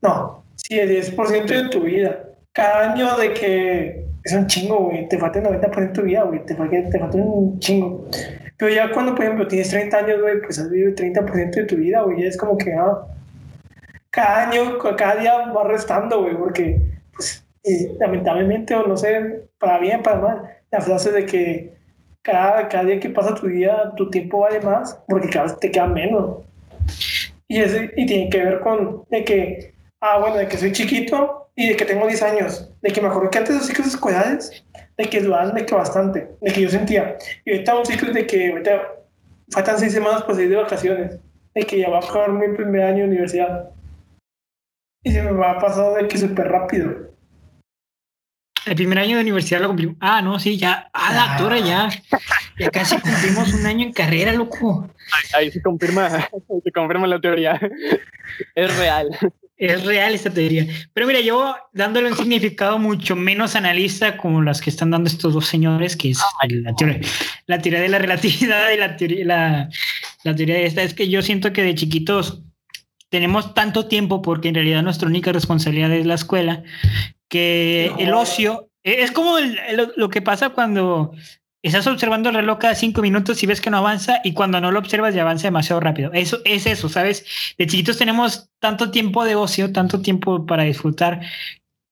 [0.01, 2.25] No, sí, el 10% de tu vida.
[2.51, 5.07] Cada año de que es un chingo, güey.
[5.07, 6.45] Te falta el 90% de tu vida, güey.
[6.45, 8.07] Te falta, te falta un chingo.
[8.57, 11.63] Pero ya cuando, por ejemplo, tienes 30 años, güey, pues has vivido el 30% de
[11.65, 12.23] tu vida, güey.
[12.25, 13.05] Es como que, ah,
[14.09, 16.81] cada año, cada día va restando, güey, porque,
[17.13, 17.45] pues,
[17.99, 21.73] lamentablemente, o no sé, para bien, para mal, la frase de que
[22.21, 25.71] cada, cada día que pasa tu vida, tu tiempo vale más, porque cada vez te
[25.71, 26.43] queda menos.
[27.47, 31.43] Y, ese, y tiene que ver con de que, ah, bueno, de que soy chiquito,
[31.55, 34.63] y de que tengo 10 años, de que me acuerdo que antes los ciclos escolares,
[34.97, 37.17] de que duraban de que bastante, de que yo sentía.
[37.45, 38.81] Y ahorita un ciclo de que ahorita
[39.51, 41.19] faltan 6 semanas para salir de vacaciones,
[41.53, 43.69] de que ya va a acabar mi primer año de universidad.
[45.03, 47.13] Y se me va a pasar de que súper rápido.
[48.65, 49.97] El primer año de universidad lo cumplimos.
[49.99, 50.89] Ah, no, sí, ya.
[50.93, 51.89] Ah, la doctora, ya.
[52.57, 54.89] Ya casi cumplimos un año en carrera, loco.
[55.11, 56.09] Ahí, ahí se confirma,
[56.63, 57.59] se confirma la teoría.
[58.55, 59.09] Es real.
[59.55, 60.67] Es real esta teoría.
[60.93, 65.33] Pero mira, yo dándole un significado mucho menos analista como las que están dando estos
[65.33, 67.01] dos señores, que es la, teoría,
[67.45, 69.69] la teoría de la relatividad y la teoría, la,
[70.23, 72.41] la teoría de esta, es que yo siento que de chiquitos
[73.09, 76.63] tenemos tanto tiempo porque en realidad nuestra única responsabilidad es la escuela,
[77.29, 79.37] que el ocio es como
[79.95, 81.13] lo que pasa cuando
[81.63, 84.71] estás observando el reloj cada cinco minutos y ves que no avanza y cuando no
[84.71, 86.11] lo observas ya avanza demasiado rápido.
[86.13, 87.25] Eso es eso, ¿sabes?
[87.57, 91.21] De chiquitos tenemos tanto tiempo de ocio, tanto tiempo para disfrutar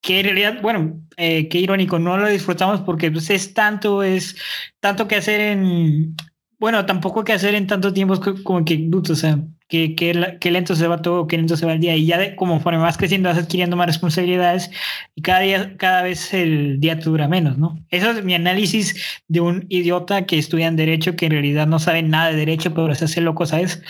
[0.02, 4.36] que en realidad, bueno, eh, qué irónico, no lo disfrutamos porque pues, es tanto, es
[4.80, 6.16] tanto que hacer en,
[6.60, 9.40] bueno, tampoco que hacer en tanto tiempo como que, o sea,
[9.72, 11.96] que, que, lento se va todo, que lento se va el día.
[11.96, 14.70] Y ya de, como vas creciendo, vas adquiriendo más responsabilidades
[15.16, 17.80] y cada día, cada vez el día te dura menos, ¿no?
[17.90, 21.80] Eso es mi análisis de un idiota que estudia en Derecho, que en realidad no
[21.80, 23.82] sabe nada de Derecho, pero se hace loco, ¿sabes?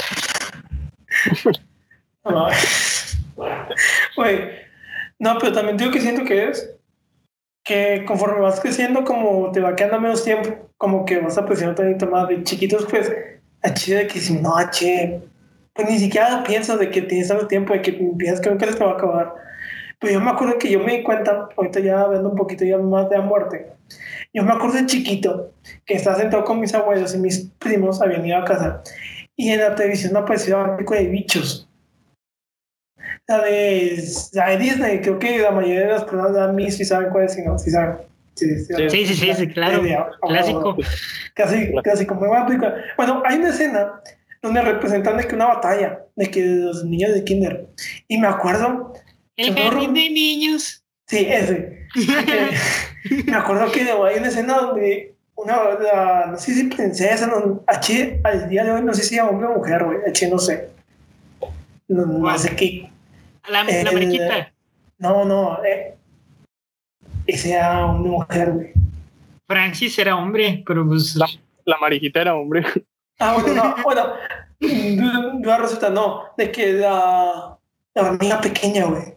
[5.20, 6.76] no, pero también digo que siento que es
[7.64, 12.06] que conforme vas creciendo, como te va quedando menos tiempo, como que vas apreciando tanto
[12.06, 13.12] más de chiquitos, pues,
[13.64, 15.22] a de que si no, che,
[15.74, 18.74] pues ni siquiera piensas de que tienes tanto tiempo, de que piensas que nunca se
[18.74, 19.34] te va a acabar.
[20.00, 22.78] Pues yo me acuerdo que yo me di cuenta, ahorita ya viendo un poquito ya
[22.78, 23.68] más de la muerte,
[24.34, 25.52] yo me acuerdo de chiquito,
[25.86, 28.82] que estaba sentado con mis abuelos y mis primos habían ido a casa,
[29.36, 31.68] y en la televisión apareció un pico de bichos
[33.28, 34.04] la de,
[34.34, 37.26] la de Disney, creo que la mayoría de las personas dan mis si saben cuál
[37.26, 37.98] es, si no, si saben.
[38.36, 39.82] Sí, sí, sí, sí, claro.
[40.22, 40.78] Clásico.
[41.34, 42.76] Casi, casi como una película.
[42.98, 44.02] Bueno, hay una escena
[44.42, 47.68] donde representan de que una batalla, de que los niños de kinder.
[48.08, 48.94] Y me acuerdo...
[49.38, 50.84] El jardín de niños.
[51.08, 51.88] Sí, ese.
[53.26, 58.50] me acuerdo que hay una escena donde una, no sé si princesa, no, H, al
[58.50, 60.70] día de hoy no sé si era hombre o mujer, güey, H no sé.
[61.88, 62.90] No, no sé qué.
[63.50, 64.54] La, la Eh, mariquita.
[65.00, 65.96] No, no, eh,
[67.26, 68.72] ese era hombre o mujer, güey.
[69.48, 71.16] Francis era hombre, pero pues.
[71.16, 71.28] La-
[71.66, 72.64] La marijita era hombre.
[73.24, 74.14] Ah, bueno, no, bueno,
[74.60, 77.58] du- duda resulta, no, de que la,
[77.94, 79.16] la hormiga pequeña, güey.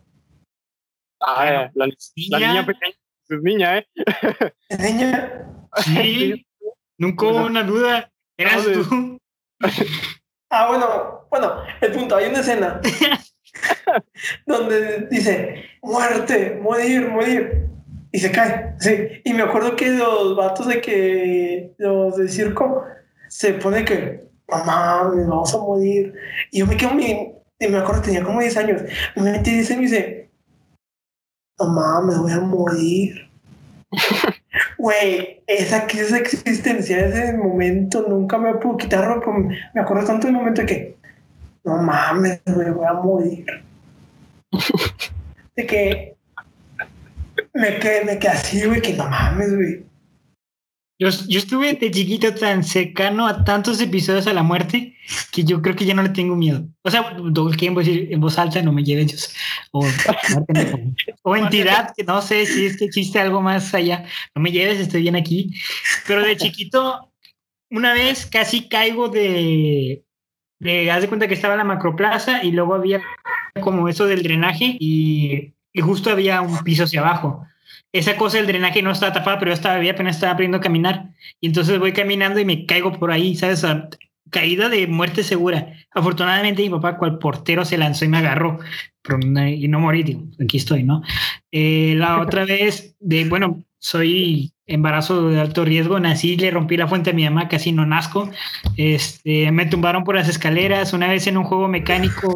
[1.21, 1.87] Ah, la, la
[2.17, 2.39] Niña.
[2.49, 2.95] niña pequeña.
[3.31, 3.89] Es niña, ¿eh?
[4.69, 5.47] La niña,
[5.83, 6.47] Sí,
[6.99, 8.13] nunca hubo una duda.
[8.37, 9.19] Eras No, tú.
[10.51, 12.81] Ah, bueno, bueno, el punto, hay una escena
[14.47, 17.69] donde dice, muerte, morir, morir,
[18.13, 22.85] y se cae, sí, y me acuerdo que los vatos de que, los del circo,
[23.35, 26.15] se pone que, mamá, nos vamos a morir,
[26.53, 28.83] y yo me quedo, mi, y me acuerdo, tenía como 10 años,
[29.17, 30.31] me metí y dice, me dice,
[31.59, 33.29] mamá, me voy a morir.
[34.79, 39.19] Güey, esa crisis existencial ese momento nunca me pudo quitar.
[39.19, 39.33] pero
[39.75, 40.97] Me acuerdo tanto del momento de que,
[41.65, 43.47] no mames, güey, voy a morir.
[45.57, 46.17] De que
[47.53, 49.85] me quedé, me quedé así, güey, que no mames, güey.
[50.97, 54.97] Yo, yo estuve de chiquito tan cercano a tantos episodios a la muerte
[55.33, 56.69] que yo creo que ya no le tengo miedo.
[56.83, 59.35] O sea, el tiempo decir en voz alta no me lleven Dios.
[59.73, 59.85] O,
[61.23, 64.05] o entidad, que no sé si es que existe algo más allá.
[64.37, 65.51] No me lleves, estoy bien aquí.
[66.07, 67.13] Pero de chiquito,
[67.71, 70.05] una vez casi caigo de,
[70.61, 73.03] de haz de cuenta que estaba en la macroplaza y luego había
[73.61, 77.45] como eso del drenaje y, y justo había un piso hacia abajo
[77.95, 80.61] esa cosa del drenaje no estaba tapada, pero yo estaba bien, apenas estaba aprendiendo a
[80.61, 81.11] caminar.
[81.41, 83.63] Y entonces voy caminando y me caigo por ahí, ¿sabes?
[83.63, 83.89] A-
[84.31, 85.73] caída de muerte segura.
[85.93, 88.59] Afortunadamente mi papá, cual portero, se lanzó y me agarró.
[89.01, 91.03] Pero y no morí, digo, aquí estoy, ¿no?
[91.53, 96.89] Eh, la otra vez, de, bueno, soy embarazo de alto riesgo, nací, le rompí la
[96.89, 98.29] fuente a mi mamá, casi no nazco.
[98.77, 100.93] Este, me tumbaron por las escaleras.
[100.95, 102.35] Una vez en un juego mecánico,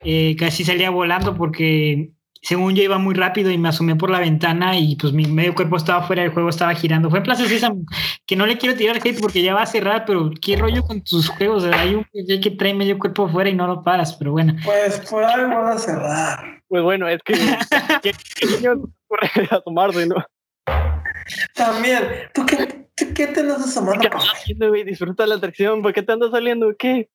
[0.00, 2.10] eh, casi salía volando porque
[2.42, 5.54] según yo iba muy rápido y me asomé por la ventana y pues mi medio
[5.54, 7.10] cuerpo estaba fuera del juego, estaba girando.
[7.10, 7.84] Fue en Plaza Sésamo,
[8.26, 11.02] que no le quiero tirar hate porque ya va a cerrar, pero qué rollo con
[11.02, 11.64] tus juegos.
[11.64, 14.54] Hay un güey que trae medio cuerpo afuera y no lo paras, pero bueno.
[14.64, 16.62] Pues por algo van a cerrar.
[16.68, 17.34] Pues bueno, es que.
[18.02, 20.16] ¿Qué, qué niño se ocurre asomarse, no?
[21.54, 22.02] También,
[22.34, 24.00] ¿tú qué, tú qué te andas asomando?
[24.00, 24.84] ¿Qué estás haciendo, güey?
[24.84, 25.82] Disfruta la atracción.
[25.82, 26.74] ¿Por qué te andas saliendo?
[26.78, 27.08] ¿Qué?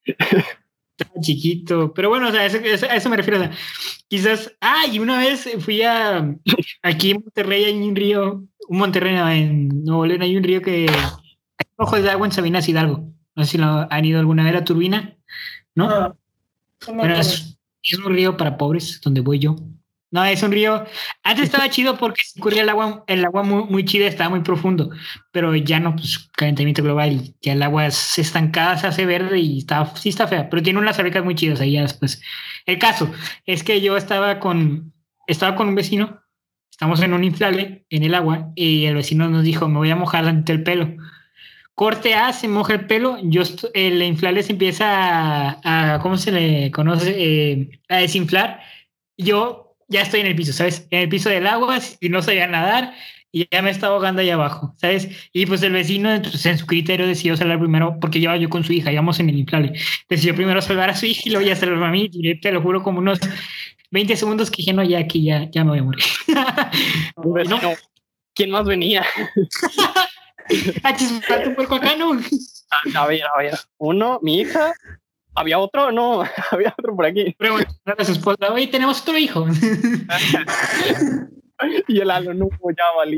[0.97, 3.38] Estaba chiquito, pero bueno, o sea, eso- eso- a eso me refiero.
[3.39, 3.51] o sea,
[4.08, 6.34] quizás, ah, y una vez fui a,
[6.84, 10.88] aquí en Monterrey hay un río, un Monterrey, en Nuevo León hay un río que,
[10.88, 13.12] hay un ojo de agua en Sabinas Hidalgo.
[13.36, 15.17] No sé si lo han ido alguna vez a Turbina,
[15.75, 15.89] ¿no?
[15.89, 16.15] Ah,
[16.88, 17.58] no Bueno, es
[18.03, 19.55] un río para pobres, donde voy yo.
[20.11, 20.85] No, es un río.
[21.23, 24.89] Antes estaba chido porque corría el agua, el agua muy, muy chida, estaba muy profundo,
[25.31, 29.57] pero ya no, pues calentamiento global ya el agua es estancada, se hace verde y
[29.59, 32.21] está, sí está fea, pero tiene unas abejas muy chidas ahí ya después.
[32.65, 33.11] El caso
[33.45, 34.93] es que yo estaba con,
[35.27, 36.21] estaba con un vecino,
[36.71, 39.95] estamos en un inflable en el agua y el vecino nos dijo, me voy a
[39.97, 40.95] mojar ante el pelo.
[41.73, 43.41] Corte A, se moja el pelo, yo
[43.73, 44.85] el inflable se empieza
[45.59, 47.13] a, a- ¿cómo se le conoce?
[47.17, 48.61] Eh, a desinflar.
[49.17, 50.87] Yo ya estoy en el piso, ¿sabes?
[50.91, 52.93] En el piso del agua y no sabía nadar
[53.35, 55.09] y ya me estaba ahogando ahí abajo, ¿sabes?
[55.33, 58.63] Y pues el vecino, pues, en su criterio, decidió salvar primero, porque llevaba yo con
[58.63, 59.73] su hija, íbamos en el inflable.
[60.07, 62.09] Decidió primero salvar a su hija y luego ya salvar a mí.
[62.13, 63.19] Y te lo juro, como unos
[63.91, 66.03] 20 segundos que dije, no, ya aquí ya, ya me voy a morir.
[67.15, 67.59] Pues, No.
[68.33, 69.05] ¿Quién más venía?
[70.83, 70.95] Ah,
[71.43, 72.11] un puerco acá, ¿no?
[72.93, 73.55] A ver, a ver.
[73.79, 74.73] Uno, mi hija.
[75.35, 75.91] ¿Había otro?
[75.91, 77.35] No, había otro por aquí.
[77.37, 77.67] Pero bueno,
[77.97, 79.45] a su esposa, hoy tenemos otro hijo.
[81.87, 83.17] Y el halo, no, ya valí.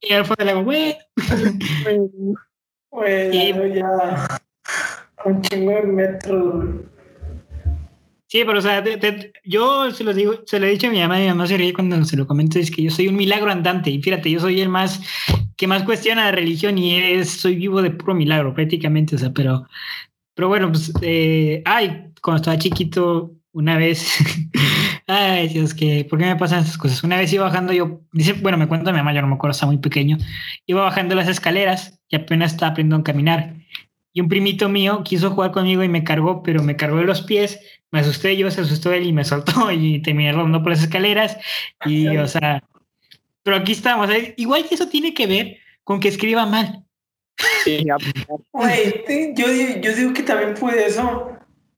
[0.00, 0.96] y él fue del agua, güey.
[3.32, 4.28] Y- ya
[5.24, 6.64] un chingo de metros.
[8.28, 10.90] Sí, pero o sea, te- te- yo se lo digo, se lo he dicho a
[10.90, 13.16] mi mamá, mi mamá se ríe cuando se lo comento, es que yo soy un
[13.16, 13.90] milagro andante.
[13.90, 15.00] Y fíjate, yo soy el más
[15.56, 19.32] que más cuestiona la religión y es, soy vivo de puro milagro prácticamente, o sea,
[19.32, 19.66] pero,
[20.34, 24.12] pero bueno, pues, eh, ay, cuando estaba chiquito, una vez,
[25.06, 27.02] ay, Dios, que, ¿por qué me pasan esas cosas?
[27.04, 29.52] Una vez iba bajando, yo, dice, bueno, me cuenta mi mamá, yo no me acuerdo,
[29.52, 30.18] estaba muy pequeño,
[30.66, 33.54] iba bajando las escaleras y apenas estaba aprendiendo a caminar.
[34.12, 37.22] Y un primito mío quiso jugar conmigo y me cargó, pero me cargó de los
[37.22, 37.58] pies
[37.94, 41.38] me asusté yo, se asustó él y me soltó y terminé rodando por las escaleras.
[41.86, 42.60] Y, o sea,
[43.44, 44.10] pero aquí estamos.
[44.10, 44.34] ¿eh?
[44.36, 46.83] Igual que eso tiene que ver con que escriba mal.
[47.64, 47.96] Sí, ya,
[48.52, 49.46] Güey, te- yo,
[49.80, 51.30] yo digo que también puede eso.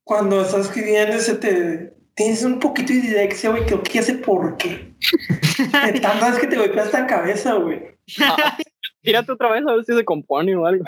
[0.05, 3.65] Cuando estás escribiendo, se te tienes un poquito de dislexia, güey.
[3.65, 4.93] Creo que ya sé por qué.
[5.93, 7.97] De tantas veces que te golpeas la cabeza, güey.
[9.03, 10.85] tírate otra vez a ver si se compone o algo.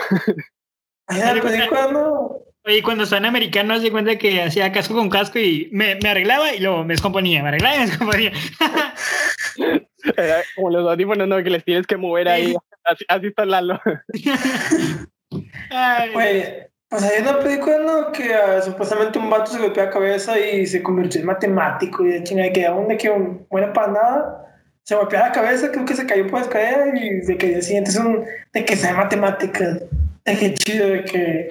[1.07, 2.39] Ay, película no.
[2.65, 6.53] Oye, cuando están americanos, se cuenta que hacía casco con casco y me, me arreglaba
[6.55, 8.33] y luego me descomponía, me arreglaba y me descomponía.
[10.17, 12.55] Era Como los audífonos, no, que les tienes que mover ahí.
[12.89, 13.81] Así, así está Lalo.
[15.71, 18.13] Ay, pues hay una película ¿no?
[18.13, 22.13] que ah, supuestamente un vato se golpeó la cabeza y se convirtió en matemático y
[22.13, 24.45] de chingada que aún de que un buena para nada.
[24.85, 27.63] Se golpeó la cabeza, creo que se cayó por la escalera y de que el
[27.63, 28.25] siguiente es un.
[28.55, 29.83] de que sea matemáticas.
[30.25, 31.49] De que chido, de que.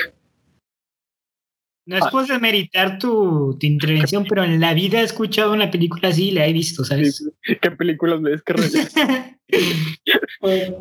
[1.86, 6.10] no es por demeritar tu, tu intervención, pero en la vida he escuchado una película
[6.10, 7.30] así y la he visto, ¿sabes?
[7.62, 8.56] ¿Qué películas ves que
[10.40, 10.74] pues,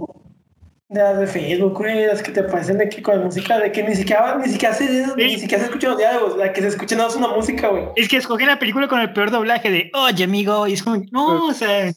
[0.89, 3.73] de las de Facebook, güey, las que te parecen de que con la música, de
[3.73, 4.85] que ni siquiera, ni siquiera se,
[5.17, 7.87] ni siquiera se escuchan los diálogos, la que se escucha no es una música, güey.
[7.97, 11.03] es que escogen la película con el peor doblaje de, oye, amigo, y es como,
[11.11, 11.91] no, o sea,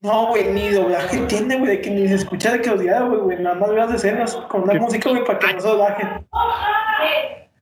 [0.00, 3.22] No, güey, ni doblaje tiene, güey, de que ni se escucha de que los diálogos,
[3.22, 4.80] güey, nada más veas escenas con una ¿Qué?
[4.80, 6.08] música, güey, para que no se doblajen.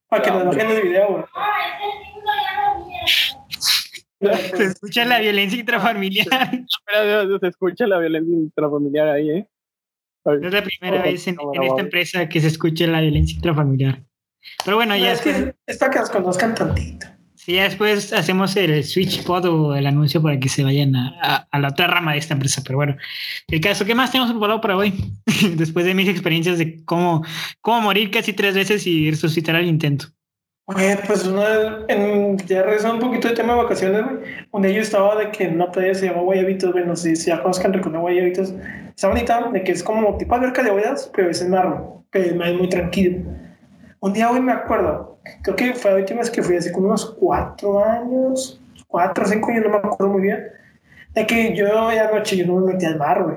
[0.08, 1.24] Para que no doblajen el video, güey.
[4.56, 6.26] se escucha la violencia intrafamiliar.
[7.40, 9.48] Se escucha la violencia intrafamiliar ahí, ¿eh?
[10.34, 14.02] Es la primera vez en, no, en esta empresa que se escuche la violencia intrafamiliar.
[14.64, 17.06] Pero bueno, ya es después, que es para que nos conozcan tantito.
[17.34, 21.14] sí, ya después hacemos el switch pod o el anuncio para que se vayan a,
[21.20, 22.62] a- a la otra rama de esta empresa.
[22.64, 22.96] Pero bueno,
[23.48, 24.92] el caso, ¿qué más tenemos preparado para hoy?
[25.56, 27.24] después de mis experiencias de cómo,
[27.60, 30.06] cómo morir casi tres veces y resucitar al intento.
[30.68, 34.16] Güey, pues una, en, ya regresando un poquito de tema de vacaciones, güey.
[34.50, 37.14] Un día yo estaba de que en una playa se llama Guayabitos, güey, no sé
[37.14, 38.52] si ya conozcan Rincón Guayabitos.
[38.96, 42.18] Está bonita, de que es como tipo alberca de olas, pero es en mar, que
[42.30, 43.30] el mar es muy tranquilo.
[44.00, 46.86] Un día, güey, me acuerdo, creo que fue la última vez que fui hace como
[46.86, 50.44] unos cuatro años, cuatro o cinco años, no me acuerdo muy bien,
[51.12, 53.36] de que yo ya noche yo no me metí al mar, güey.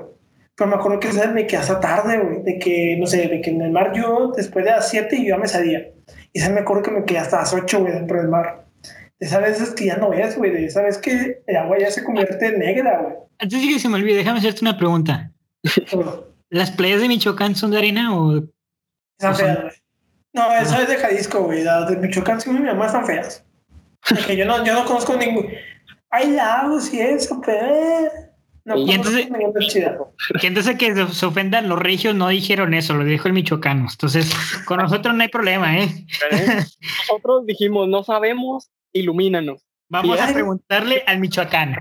[0.54, 3.28] Pero me acuerdo que esa vez me quedé hasta tarde, güey, de que, no sé,
[3.28, 5.90] de que en el mar yo, después de las siete, yo ya me salía.
[6.32, 8.64] Y esa me acuerdo que me quedé hasta las 8, güey, dentro del mar.
[9.18, 10.52] De esas veces que ya no ves, güey.
[10.52, 13.14] De esa vez que el agua ya se convierte en negra, güey.
[13.38, 15.32] Antes de que se me olvide, déjame hacerte una pregunta.
[16.50, 18.36] ¿Las playas de Michoacán son de arena o
[19.18, 19.72] Están son- feas, güey.
[20.32, 21.62] No, esa es de Jalisco, güey.
[21.64, 23.44] Las de Michoacán, sí, mi mamá están feas.
[24.08, 25.48] Porque yo no, yo no conozco ningún.
[26.10, 27.66] Hay lagos y eso, pero.
[27.66, 28.10] eh,
[28.64, 29.98] No Y conozco entonces- ninguna chida.
[30.40, 33.88] Que se- se ofendan los regios no dijeron eso, lo dijo el michoacano.
[33.90, 34.32] Entonces,
[34.66, 35.88] con nosotros no hay problema, ¿eh?
[37.08, 39.64] Nosotros dijimos, no sabemos, ilumínanos.
[39.88, 41.76] Vamos Sí, a preguntarle al michoacano.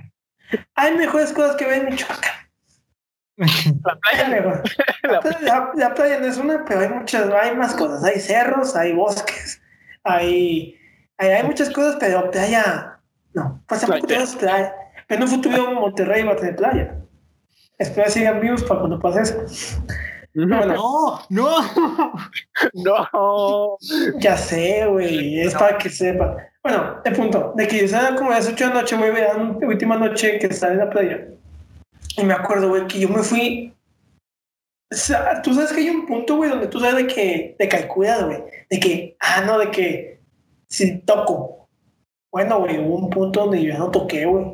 [0.75, 2.38] Hay mejores cosas que ver en Michoacán.
[3.39, 4.30] La playa,
[5.04, 8.04] la- La, la playa no es una, pero hay muchas, hay más cosas.
[8.04, 9.62] Hay cerros, hay bosques,
[10.04, 10.75] hay,
[11.17, 12.99] hay, hay muchas cosas, pero playa,
[13.34, 13.62] no.
[13.67, 14.73] Pues tampoco tenemos playa.
[15.08, 16.95] Pero en un futuro Monterrey va a tener playa.
[17.78, 19.84] Espero que sigan vivos para cuando pase eso.
[20.36, 22.13] Bueno, No, no.
[22.73, 23.78] no.
[24.19, 26.36] ya sé, güey, es para que sepan.
[26.62, 29.34] Bueno, el punto, de que yo estaba como a las 8 de la noche, era
[29.34, 31.28] la última noche que estaba en la playa.
[32.19, 33.73] Y me acuerdo, güey, que yo me fui.
[34.91, 37.69] O sea, tú sabes que hay un punto, güey, donde tú sabes de que, de
[37.69, 38.43] que cuidado, güey.
[38.69, 40.19] De que, ah, no, de que
[40.67, 41.69] si toco.
[42.32, 44.45] Bueno, güey, hubo un punto donde yo ya no toqué, güey.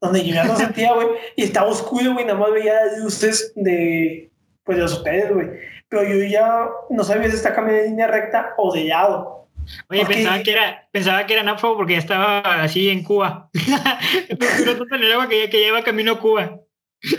[0.00, 1.08] Donde yo ya no sentía, güey.
[1.36, 4.30] Y estaba oscuro, güey, nada más veía luces de,
[4.64, 5.48] pues, de los hoteles, güey.
[5.88, 9.41] Pero yo ya no sabía si está caminando en línea recta o de lado.
[9.88, 10.08] Oye, Ok.
[10.08, 13.50] pensaba que era, pensaba que era náufrago porque ya estaba así en Cuba.
[14.38, 16.58] Pero tanto en el agua que ya, que ya iba camino a Cuba.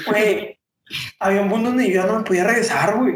[0.07, 0.59] Güey,
[1.19, 3.15] había un punto donde yo ya no me podía regresar, güey.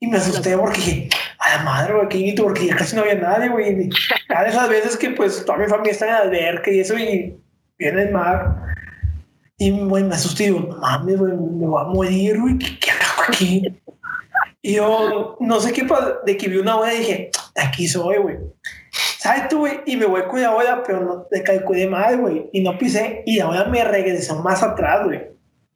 [0.00, 1.08] Y me asusté porque dije,
[1.38, 3.88] a la madre, güey, qué porque ya casi no había nadie, güey.
[4.28, 7.36] Cada de esas veces que, pues, toda mi familia está en alberca y eso, y
[7.78, 8.74] viene el mar.
[9.56, 12.78] Y, güey, me asusté y digo, no mames, güey, me voy a morir, güey, ¿qué,
[12.78, 13.62] qué hago aquí?
[14.60, 15.86] Y yo, no sé qué
[16.24, 18.36] de que vi una ola y dije, aquí soy, güey.
[19.18, 19.80] ¿Sabes tú, güey?
[19.86, 22.50] Y me voy con la ola, pero no te calculé mal, güey.
[22.52, 25.22] Y no pisé, y la ola me regresó más atrás, güey.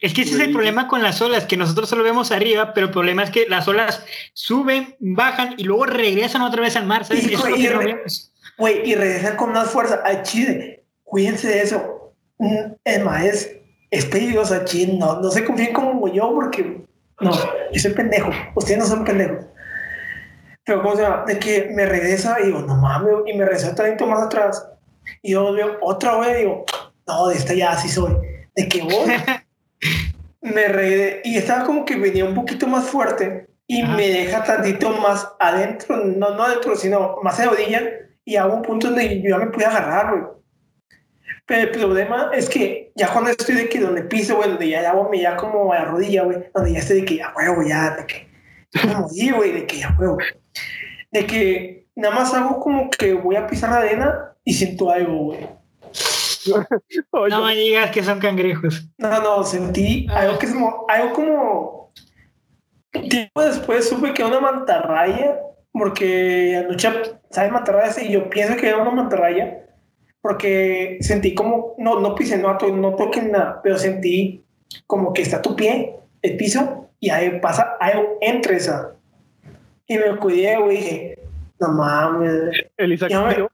[0.01, 2.87] Es que ese es el problema con las olas, que nosotros solo vemos arriba, pero
[2.87, 7.05] el problema es que las olas suben, bajan y luego regresan otra vez al mar,
[7.05, 7.27] ¿sabes?
[7.29, 7.97] Y- Eso es lo que.
[8.59, 10.85] Güey, y regresan con más fuerza al Chile.
[11.03, 12.15] Cuídense de eso.
[12.85, 13.57] Es más, es,
[13.91, 14.95] es peligroso al Chile.
[14.99, 16.83] No, no se confíen como yo porque...
[17.21, 17.33] No,
[17.73, 18.31] yo soy pendejo.
[18.55, 19.45] Ustedes no son pendejos.
[20.69, 21.25] Pero, ¿cómo se llama?
[21.27, 24.69] De que me regresa y digo, no mames, y me regresa 30 más atrás.
[25.23, 26.67] Y yo veo otra vez y digo,
[27.07, 28.15] no, de esta ya así soy.
[28.55, 28.93] De que voy,
[30.43, 34.91] me regresé y estaba como que venía un poquito más fuerte y me deja tantito
[34.91, 37.83] más adentro, no, no adentro, sino más a la orilla
[38.27, 40.23] y hago un punto donde yo ya me pude agarrar, güey.
[41.47, 44.95] Pero el problema es que ya cuando estoy de que donde piso, güey, donde ya
[45.11, 47.97] me ya como a la rodilla, güey, donde ya estoy de que ya huevo, ya,
[47.97, 48.29] de que
[48.87, 50.19] me morí, güey, de que ya huevo.
[51.11, 55.25] De que nada más hago como que voy a pisar la arena y siento algo,
[55.27, 55.41] güey.
[57.13, 58.89] No me digas que son cangrejos.
[58.99, 61.93] No, no, sentí algo que es como, algo como.
[62.91, 65.39] Tiempo después supe que era una mantarraya,
[65.73, 66.91] porque anoche,
[67.31, 68.01] ¿sabes mantarrayas?
[68.03, 69.67] Y yo pienso que era una mantarraya,
[70.23, 74.43] porque sentí como, no, no pisé, no, to- no toqué nada, pero sentí
[74.87, 78.95] como que está tu pie, el piso, y ahí pasa algo entre esa.
[79.89, 81.19] Y me cuidé, güey, dije,
[81.61, 83.49] no mames, Elisa, Ya me-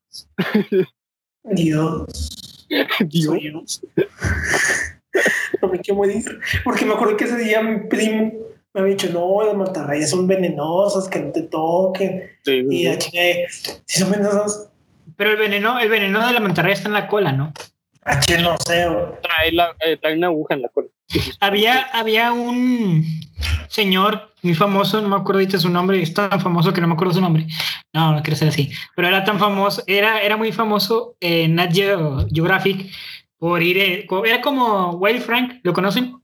[1.45, 2.67] Dios,
[3.01, 3.83] Dios.
[5.63, 6.25] No me quiero morir.
[6.65, 8.33] Porque me acuerdo que ese día mi primo
[8.73, 12.25] me había dicho, no, las mantarrayas son venenosas, que no te toquen.
[12.45, 13.21] Sí, Y la chica,
[13.85, 14.71] si son venenosas,
[15.17, 17.53] Pero el veneno, el veneno de la mantarraya está en la cola, ¿no?
[18.05, 18.87] A chile no sé,
[19.23, 20.89] trae, la, eh, trae una aguja en la cola.
[21.41, 23.05] Había, había un
[23.69, 26.95] señor muy famoso, no me acuerdo ahorita su nombre, es tan famoso que no me
[26.95, 27.47] acuerdo su nombre.
[27.93, 28.71] No, no quiero ser así.
[28.97, 32.91] Pero era tan famoso, era, era muy famoso en Nat Geo- Geographic
[33.39, 36.17] por ir, eh, era como Wild Frank, ¿lo conocen?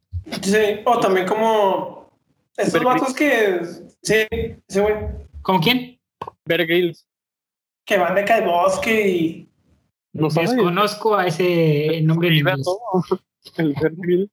[0.43, 2.11] Sí, o también como
[2.57, 3.61] estos vatos que,
[4.03, 4.14] sí,
[4.68, 4.95] ese güey,
[5.43, 5.99] ¿Como quién?
[6.45, 7.07] Bear Grylls.
[7.85, 9.49] que van de al bosque y.
[10.12, 12.42] Desconozco a ese nombre.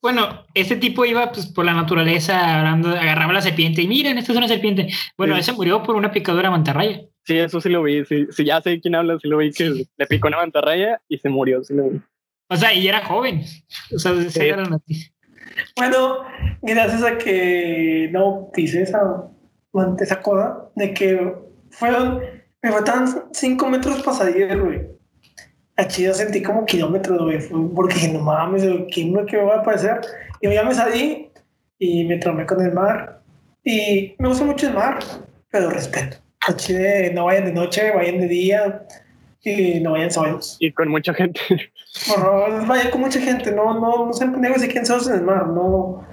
[0.01, 4.31] Bueno, este tipo iba pues, por la naturaleza, hablando, agarraba la serpiente y miren, esta
[4.31, 4.87] es una serpiente.
[5.17, 5.41] Bueno, Sí.
[5.41, 7.01] ese murió por una picadura de mantarraya.
[7.23, 8.05] Sí, eso sí lo vi.
[8.05, 11.17] Sí, sí, ya sé quién habla, sí lo vi que le picó una mantarraya y
[11.17, 11.63] se murió.
[11.63, 12.01] Sí lo vi.
[12.49, 13.43] O sea, y era joven.
[13.93, 15.11] O sea, era la noticia.
[15.75, 16.19] Bueno,
[16.61, 18.99] gracias a que no pisé esa,
[19.99, 21.33] esa cosa, de que
[21.71, 22.21] fueron,
[22.61, 24.96] me faltaban 5 metros para salir, güey.
[25.77, 27.39] A chido sentí como kilómetros, güey,
[27.75, 30.01] porque dije, no mames, ¿quién me que va a aparecer?
[30.41, 31.29] Y ya me salí
[31.77, 33.21] y me tromé con el mar.
[33.63, 34.99] Y me gusta mucho el mar,
[35.51, 36.17] pero respeto.
[36.47, 38.87] A chile, no vayan de noche, vayan de día
[39.43, 40.57] y no vayan solos.
[40.59, 41.39] Y con mucha gente.
[42.07, 45.15] Por favor, vaya con mucha gente, no, no, no sean pendejos y queden solos en
[45.15, 46.05] el mar, no,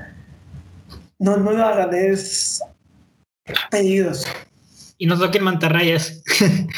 [1.18, 2.62] no, no lo hagan, es
[3.70, 4.26] pedidos.
[4.98, 6.22] Y no toquen mantarrayas.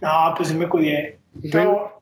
[0.00, 1.18] No, pues sí me cuidé.
[1.50, 2.00] Pero,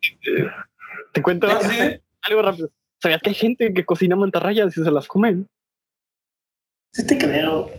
[1.13, 2.71] Te cuento pero sí, algo rápido.
[3.01, 5.47] ¿Sabías que hay gente que cocina mantarrayas y se las comen?
[6.93, 7.71] sí te creo,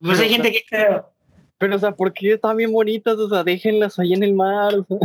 [0.00, 0.62] Pues hay gente que.
[0.68, 1.10] creo.
[1.58, 3.16] Pero, o sea, ¿por qué están bien bonitas?
[3.16, 4.74] O sea, déjenlas ahí en el mar.
[4.74, 4.98] O sea,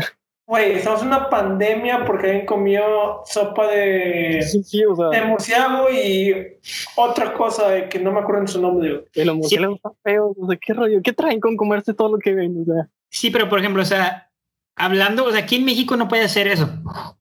[0.46, 5.26] Güey, estamos en una pandemia porque alguien comió sopa de, sí, sí, o de sea,
[5.26, 6.58] murciélago y
[6.98, 8.92] otra cosa de que no me acuerdo en su nombre.
[8.92, 9.06] güey.
[9.16, 10.36] el murciélagos está feo.
[10.38, 11.02] O sea, ¿qué rollo?
[11.02, 12.62] ¿Qué traen con comerse todo lo que ven?
[12.62, 14.30] O sea, Sí, pero por ejemplo, o sea,
[14.76, 16.70] hablando, o sea, aquí en México no puedes hacer eso.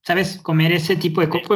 [0.02, 0.38] ¿Sabes?
[0.42, 1.48] Comer ese tipo de cosas.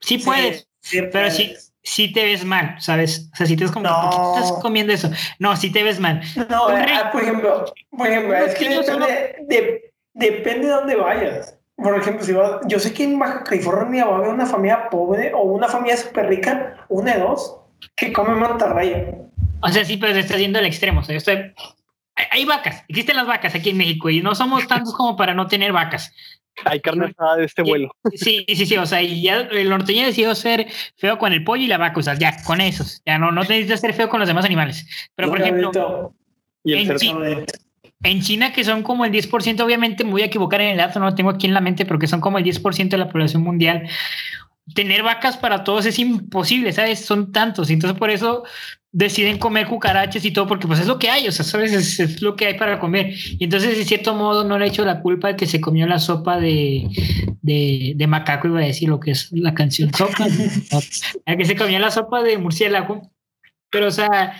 [0.00, 3.30] Sí puedes, Sí, pero sí, sí te ves mal, ¿sabes?
[3.32, 4.10] O sea, si te ves como, No.
[4.10, 5.10] ¿por qué estás comiendo eso?
[5.38, 6.20] No, sí te ves mal.
[6.50, 11.58] No, ah, por ejemplo, por ejemplo, es que depende, de- depende de dónde vayas.
[11.76, 14.88] Por ejemplo, si vas, yo sé que en Baja California va a haber una familia
[14.90, 17.56] pobre o una familia súper rica, una de dos,
[17.96, 19.06] que come mantarraya.
[19.62, 21.00] O sea, sí, pero se está yendo al extremo.
[21.00, 21.52] O sea, yo estoy...
[22.16, 25.46] hay, vacas, existen las vacas aquí en México y no somos tantos como para no
[25.46, 26.12] tener vacas.
[26.64, 27.90] hay carne asada de este Y- vuelo.
[28.14, 31.64] Sí, sí, sí, o sea, y ya el norteño decidió ser feo con el pollo
[31.64, 34.20] y la vaca, o sea, ya, con esos, ya no, no necesitas ser feo con
[34.20, 34.86] los demás animales.
[35.16, 36.14] Pero, por ejemplo, Cabrito,
[36.62, 37.52] Y el en cabrito.
[38.04, 41.00] en China, que son como el 10%, obviamente me voy a equivocar en el dato,
[41.00, 43.08] no lo tengo aquí en la mente, pero que son como el 10% de la
[43.08, 43.88] población mundial,
[44.74, 47.04] tener vacas para todos es imposible, ¿sabes?
[47.04, 48.44] Son tantos, y entonces por eso
[48.96, 51.72] deciden comer cucarachas y todo, porque pues es lo que hay, o sea, ¿sabes?
[51.72, 53.12] Es, es lo que hay para comer.
[53.12, 55.84] Y entonces, de cierto modo, no le he hecho la culpa de que se comió
[55.88, 56.86] la sopa de,
[57.42, 60.26] de, de macaco, iba a decir lo que es la canción sopa,
[61.26, 63.10] a que se comió la sopa de murciélago.
[63.68, 64.36] Pero, o sea,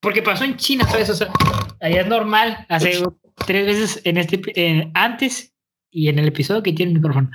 [0.00, 1.08] porque pasó en China, ¿sabes?
[1.08, 1.28] O sea,
[1.80, 3.02] allá es normal, hace
[3.46, 5.54] tres veces en este, en- antes
[5.90, 7.30] y en el episodio que tiene el micrófono.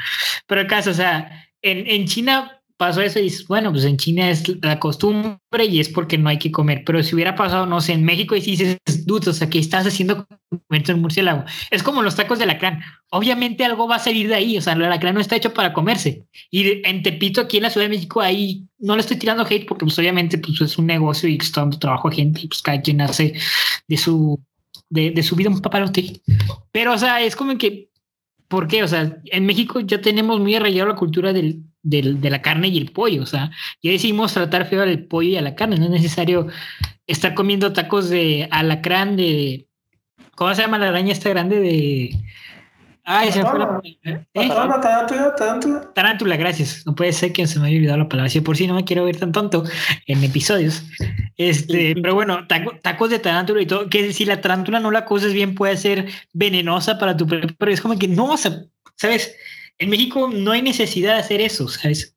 [0.45, 3.95] Pero el caso, o sea, en, en China pasó eso y dices, bueno, pues en
[3.95, 6.83] China es la costumbre y es porque no hay que comer.
[6.85, 9.87] Pero si hubiera pasado, no sé, en México y dices, dude, o sea, que estás
[9.87, 10.27] haciendo
[10.67, 11.45] comerte un murciélago.
[11.71, 12.81] Es como los tacos de lacrán.
[13.09, 15.71] Obviamente algo va a salir de ahí, o sea, el alacrán no está hecho para
[15.71, 16.25] comerse.
[16.51, 19.65] Y en Tepito, aquí en la Ciudad de México, ahí no le estoy tirando hate
[19.65, 22.61] porque pues obviamente pues es un negocio y está dando trabajo a gente y pues
[22.61, 23.33] cada quien hace
[23.87, 24.43] de su,
[24.89, 26.21] de, de su vida un papalote.
[26.73, 27.87] Pero, o sea, es como que,
[28.53, 28.83] ¿por qué?
[28.83, 32.67] O sea, en México ya tenemos muy arraigado la cultura del, del- de la carne
[32.67, 33.49] y el pollo, o sea,
[33.81, 36.47] ya decidimos tratar feo al pollo y a la carne, no es necesario
[37.07, 39.65] estar comiendo tacos de alacrán, de,
[40.35, 42.15] ¿cómo se llama la araña esta grande de...
[43.05, 43.65] Ah, esa fue la.
[43.65, 43.93] Tarántula.
[44.03, 44.25] ¿Eh?
[44.47, 45.93] Tarántula, tarántula, tarántula.
[45.93, 46.83] Tarántula, gracias.
[46.85, 48.29] No puede ser que se me haya olvidado la palabra.
[48.29, 49.63] Si de por sí no me quiero ver tan tonto
[50.07, 50.83] en episodios.
[51.37, 53.89] Este, pero bueno, taco- tacos de tarántula y todo.
[53.89, 57.27] Que si la tarántula no la coces bien, puede ser venenosa para tu.
[57.27, 59.35] Pero es como que no, ¿sabes?
[59.79, 62.15] En México no hay necesidad de hacer eso, ¿sabes?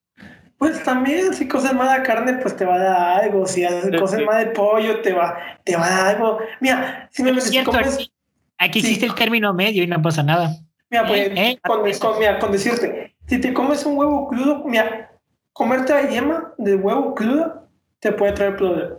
[0.58, 3.46] Pues también, si coces más la carne, pues te va a dar algo.
[3.46, 3.62] Si
[3.98, 6.38] coces más de pollo, te va, te va a dar algo.
[6.60, 8.12] Mira, si me si cierto, comes- aquí,
[8.58, 8.86] aquí Sí.
[8.86, 10.54] existe el término medio y no pasa nada.
[10.90, 11.82] Mira, pues, Eh, eh, con,
[12.18, 15.12] mira, con decirte, si te comes un huevo crudo, mira,
[15.52, 17.68] comerte la yema del huevo crudo
[17.98, 18.98] te puede traer problemas.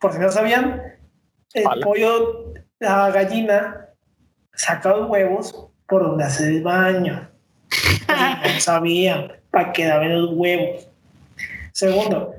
[0.00, 0.82] Por si no sabían,
[1.54, 3.88] el pollo, la gallina,
[4.52, 7.30] saca los huevos por donde hace el baño.
[8.08, 10.88] No sabían, para que daban los huevos.
[11.76, 12.34] Segundo,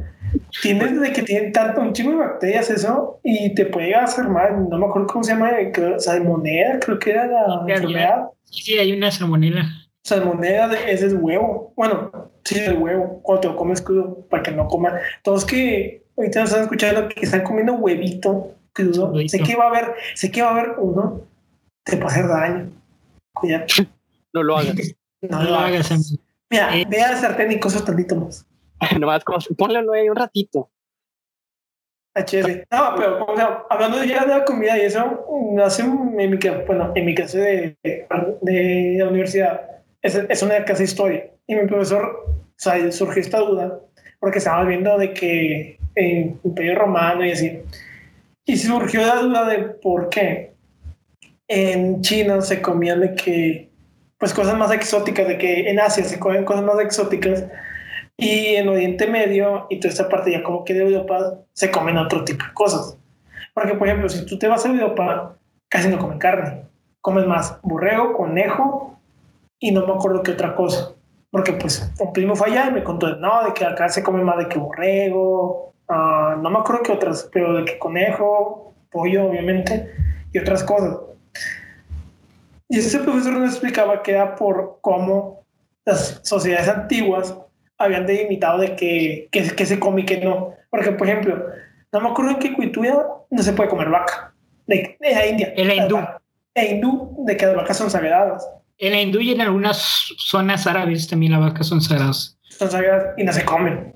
[0.64, 4.68] tienes de que tienen tanto un chingo de bacterias eso y te puede hacer mal.
[4.68, 7.74] No me acuerdo cómo se llama, creo, salmonela, creo que era la ya.
[7.76, 8.24] enfermedad.
[8.46, 9.64] Sí, sí, hay una salmonela.
[10.04, 11.72] Salmonela de- es el huevo.
[11.76, 14.94] Bueno, sí, el huevo, cuando te lo comes crudo, para que no coman.
[15.24, 19.38] Todos que ahorita nos están escuchando que están comiendo huevito crudo, Huevito.
[19.38, 21.22] sé que va a haber, sé que va a haber uno,
[21.84, 22.72] te puede hacer daño.
[23.36, 23.66] Cuidado.
[24.34, 24.76] No lo hagas.
[25.22, 26.18] No, No lo hagas, amigo.
[26.50, 26.86] Mira, Eh.
[26.90, 28.46] ve al sartén y cosas tantito más.
[29.00, 30.70] Nomás como, pónganlo ahí un ratito.
[32.16, 32.66] HS.
[32.72, 35.26] No, pero o sea, hablando ya de la comida y eso,
[35.64, 37.78] hace un- en mi, bueno, en mi clase de,
[38.42, 39.62] de la universidad,
[40.02, 41.32] es, es una clase de historia.
[41.46, 43.80] Y mi profesor, o sea, surgió esta duda,
[44.20, 47.62] porque estábamos viendo de que en Imperio Romano y así.
[48.46, 50.54] Y surgió la duda de por qué
[51.48, 53.70] en China se comían de que,
[54.18, 57.46] pues cosas más exóticas, de que en Asia se comen cosas más exóticas
[58.18, 61.98] y en Oriente Medio y toda esta parte ya como que de Europa se comen
[61.98, 62.98] otro tipo de cosas.
[63.54, 65.38] Porque, por ejemplo, si tú te vas a Europa,
[65.70, 66.64] casi no comen carne.
[67.02, 69.00] Comen más borrego, conejo
[69.60, 70.94] y no me acuerdo qué otra cosa.
[71.30, 74.24] Porque, pues, un primo fue allá y me contó, no, de que acá se come
[74.24, 79.28] más de que borrego, ah, no me acuerdo qué otras, pero de que conejo, pollo,
[79.28, 79.92] obviamente,
[80.32, 80.98] y otras cosas.
[82.70, 85.46] Y ese profesor nos explicaba que era por cómo
[85.86, 87.36] las sociedades antiguas
[87.78, 90.54] habían delimitado de que, que, que se come y que no.
[90.70, 91.46] Porque, por ejemplo,
[91.92, 94.34] no me acuerdo en qué cultura no se puede comer vaca.
[94.66, 95.54] De, de la India.
[95.56, 96.00] En la hindú.
[96.54, 98.48] En hindú, de que las vacas son sagradas.
[98.78, 102.38] En la hindú y en algunas zonas árabes también las vacas son sagradas.
[102.50, 103.94] Son sagradas y no se comen.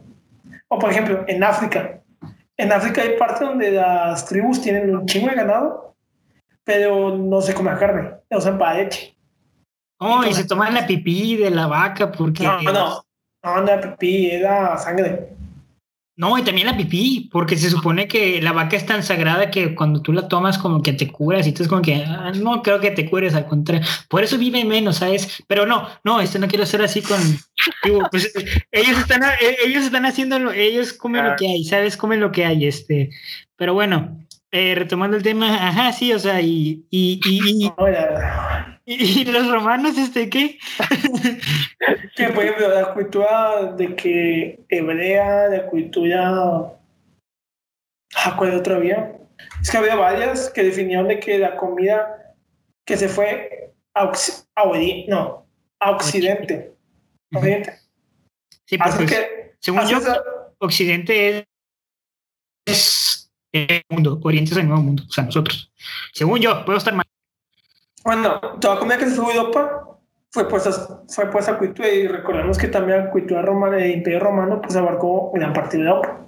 [0.67, 2.01] O, por ejemplo, en África.
[2.57, 5.95] En África hay partes donde las tribus tienen un chingo de ganado,
[6.63, 8.11] pero no se come carne.
[8.29, 9.15] La usan para leche.
[9.97, 12.43] Oh, y se toman la pipí de la vaca porque...
[12.43, 13.05] No, no.
[13.43, 15.29] No, no era pipí, era sangre.
[16.21, 19.73] No, y también la pipí, porque se supone que la vaca es tan sagrada que
[19.73, 22.61] cuando tú la tomas como que te curas y tú es como que ah, no
[22.61, 23.83] creo que te cures, al contrario.
[24.07, 25.41] Por eso vive menos, ¿sabes?
[25.47, 27.19] Pero no, no, esto no quiero ser así con...
[27.83, 28.31] digo, pues,
[28.71, 31.97] ellos, están, eh, ellos están haciendo, lo, ellos comen lo que hay, ¿sabes?
[31.97, 33.09] Comen lo que hay, este.
[33.55, 34.19] Pero bueno,
[34.51, 36.85] eh, retomando el tema, ajá, sí, o sea, y...
[36.91, 37.19] y,
[38.99, 40.59] ¿Y los romanos, este qué?
[42.15, 46.73] que por ejemplo la cultura de que hebrea, la cultura
[48.15, 49.17] ah, ¿cuál otra había?
[49.61, 52.35] Es que había varias que definían de que la comida
[52.85, 54.11] que se fue a,
[54.65, 55.47] Ori- no,
[55.79, 56.73] a Occidente.
[57.33, 57.77] Oriente.
[58.65, 59.99] Sí, pues, pues, que según yo,
[60.59, 61.45] Occidente
[62.65, 65.71] es, es el mundo, Oriente es el nuevo mundo, o sea, nosotros.
[66.13, 67.05] Según yo, puedo estar mal.
[68.03, 69.87] Bueno, toda comida que se fue a Europa
[70.31, 73.91] fue por esa, fue por esa cultura y recordemos que también la cultura romana, el
[73.91, 76.19] imperio romano, pues abarcó gran parte de Europa.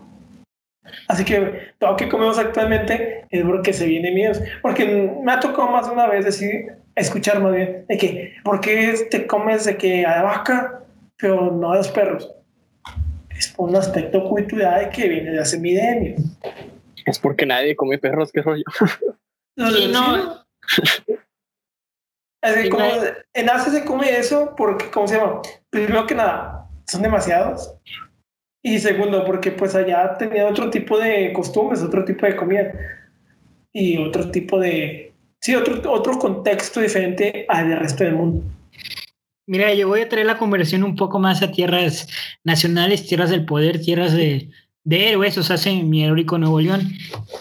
[1.08, 4.34] Así que todo lo que comemos actualmente es porque se viene miedo.
[4.62, 4.86] Porque
[5.24, 9.08] me ha tocado más de una vez decir, escuchar más bien, de que, ¿por qué
[9.10, 10.84] te comes de que a la vaca,
[11.18, 12.30] pero no a los perros?
[13.30, 16.22] Es por un aspecto cultural que viene de hace milenios.
[17.06, 18.64] Es porque nadie come perros, qué rollo.
[19.56, 20.44] Los Sí, no.
[22.44, 22.84] Es que como
[23.34, 25.42] en Asia se come eso porque, ¿cómo se llama?
[25.70, 27.74] Primero que nada, son demasiados.
[28.62, 32.74] Y segundo, porque pues allá tenían otro tipo de costumbres, otro tipo de comida.
[33.72, 35.14] Y otro tipo de...
[35.40, 38.44] Sí, otro, otro contexto diferente al del resto del mundo.
[39.46, 42.08] Mira, yo voy a traer la conversión un poco más a tierras
[42.44, 44.50] nacionales, tierras del poder, tierras de,
[44.84, 46.92] de héroes, o sea, en mi heroico Nuevo León.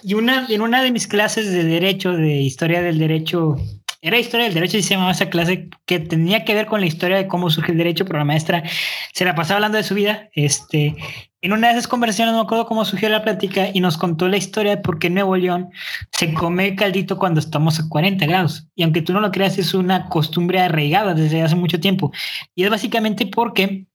[0.03, 3.57] Y una, en una de mis clases de derecho, de historia del derecho
[4.03, 6.87] era historia del derecho y se llamaba esa clase que tenía que ver con la
[6.87, 8.65] historia de cómo surge el derecho, pero la maestra
[9.13, 10.29] se la pasaba hablando de su vida.
[10.35, 10.97] Este,
[11.41, 14.29] en una de esas conversaciones no me acuerdo cómo surgió la plática y nos contó
[14.29, 15.71] la historia de por qué Nuevo León
[16.11, 18.67] se come caldito cuando estamos a 40 grados.
[18.75, 22.11] Y aunque tú no lo creas, es una costumbre arraigada desde hace mucho tiempo.
[22.57, 23.87] Y es básicamente porque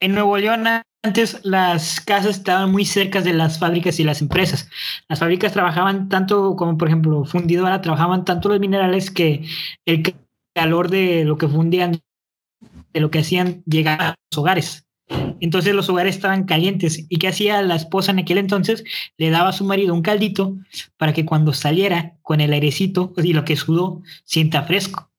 [0.00, 0.66] en Nuevo León
[1.04, 4.70] antes las casas estaban muy cerca de las fábricas y las empresas.
[5.06, 9.46] Las fábricas trabajaban tanto como, por ejemplo, fundidora, trabajaban tanto los minerales que
[9.84, 10.14] el
[10.54, 12.00] calor de lo que fundían,
[12.94, 14.86] de lo que hacían, llegaba a los hogares.
[15.40, 17.04] Entonces los hogares estaban calientes.
[17.10, 18.82] ¿Y qué hacía la esposa en aquel entonces?
[19.18, 20.56] Le daba a su marido un caldito
[20.96, 25.13] para que cuando saliera con el airecito y lo que sudó, sienta fresco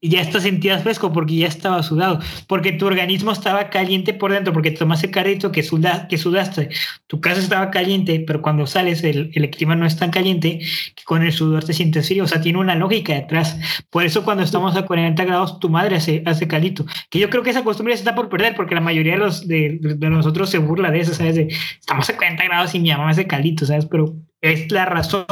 [0.00, 4.32] y ya estás sentías fresco porque ya estaba sudado, porque tu organismo estaba caliente por
[4.32, 5.62] dentro, porque tomaste carrito que,
[6.08, 6.70] que sudaste,
[7.06, 10.60] tu casa estaba caliente, pero cuando sales el, el, clima no es tan caliente
[10.94, 13.58] que con el sudor te sientes frío, o sea, tiene una lógica detrás.
[13.90, 17.42] Por eso cuando estamos a 40 grados, tu madre hace, hace calito, que yo creo
[17.42, 19.78] que esa costumbre se está por perder, porque la mayoría de, los, de
[20.10, 21.34] nosotros se burla de eso, ¿sabes?
[21.34, 21.48] De,
[21.78, 23.86] estamos a 40 grados y mi mamá hace calito, ¿sabes?
[23.86, 25.26] Pero es la razón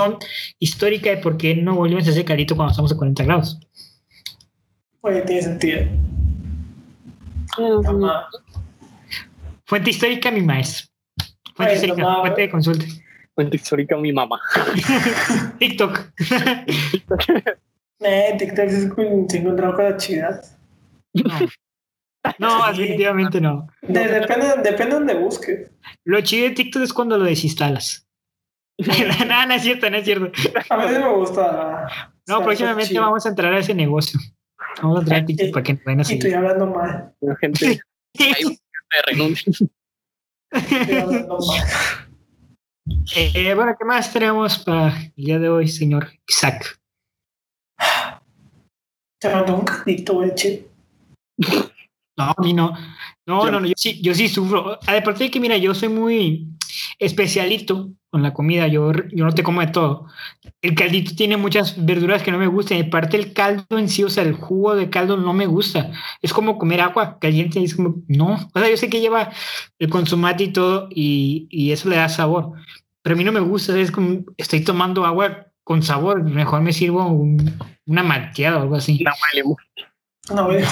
[0.59, 3.59] histórica de por qué no volvemos a hacer calito cuando estamos a 40 grados.
[5.01, 5.81] Pues tiene sentido.
[9.65, 10.89] Fuente histórica, mi maestro.
[11.55, 12.85] Fuente histórica, mamá, fuente de consulta.
[13.35, 14.41] Fuente histórica, mi mamá.
[15.59, 16.13] TikTok.
[18.01, 18.89] Eh, TikTok se
[19.29, 20.57] se encontró cosas chidas.
[22.39, 23.67] no, definitivamente no.
[23.83, 25.73] De- depende, depende de donde busques.
[26.05, 28.07] Lo chido de TikTok es cuando lo desinstalas.
[28.79, 30.27] no, no es cierto, no es cierto.
[30.71, 31.89] A mí sí me gusta.
[32.29, 34.21] No, próximamente vamos a entrar a ese negocio.
[34.83, 37.15] Vamos a a TikTok para que nos vayan a Y estoy hablando mal.
[37.21, 37.81] La gente
[38.19, 39.53] hay un de renuncia.
[40.51, 41.65] Estoy hablando mal.
[43.15, 46.81] Eh, bueno, ¿qué más tenemos para el día de hoy, señor Isaac?
[49.21, 50.67] Te mando un caldito, güey, che.
[52.17, 52.73] No, a mí no.
[53.27, 54.79] No, no, no, yo sí, yo sí sufro.
[54.87, 56.49] Aparte de que, mira, yo soy muy
[56.99, 60.07] especialito con la comida, yo, yo no te como de todo.
[60.63, 64.03] El caldito tiene muchas verduras que no me gustan, y aparte el caldo en sí,
[64.05, 65.91] o sea, el jugo de caldo no me gusta.
[66.23, 68.49] Es como comer agua caliente, es como, no.
[68.55, 69.31] O sea, yo sé que lleva
[69.79, 72.53] el consumate y todo, y, y eso le da sabor,
[73.03, 76.73] pero a mí no me gusta, es como, estoy tomando agua con sabor, mejor me
[76.73, 77.55] sirvo un-
[77.87, 79.03] una malteada o algo así.
[79.05, 79.57] No vale.
[80.35, 80.65] No, güey.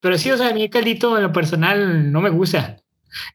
[0.00, 2.76] Pero sí, o sea, a mí el caldito en lo personal no me gusta.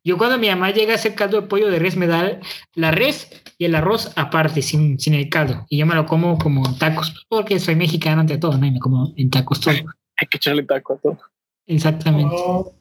[0.04, 2.40] Yo cuando mi mamá llega a hacer caldo de pollo de res, me da
[2.76, 5.66] la res y el arroz aparte, sin, sin el caldo.
[5.70, 8.66] Y yo me lo como como en tacos, porque soy mexicano ante todo, ¿no?
[8.66, 9.74] Y me como en tacos todo.
[9.74, 11.18] Hay que echarle taco a todo.
[11.66, 12.36] Exactamente.
[12.36, 12.72] No,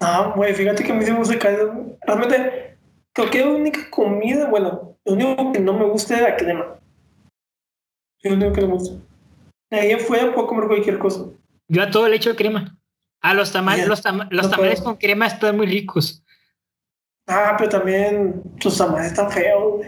[0.00, 1.98] No, güey, fíjate que a mí sí me gusta el caldo.
[2.02, 2.78] Realmente,
[3.12, 6.76] creo que la única comida, bueno, lo único que no me gusta es la crema.
[8.20, 8.96] Es lo único que no me gusta.
[9.70, 11.24] De ahí afuera puedo comer cualquier cosa.
[11.68, 12.78] Yo a todo le echo crema.
[13.24, 16.22] A los tamales, los, tama- los tamales con crema están muy ricos.
[17.26, 19.80] Ah, pero también tus tamales están feos.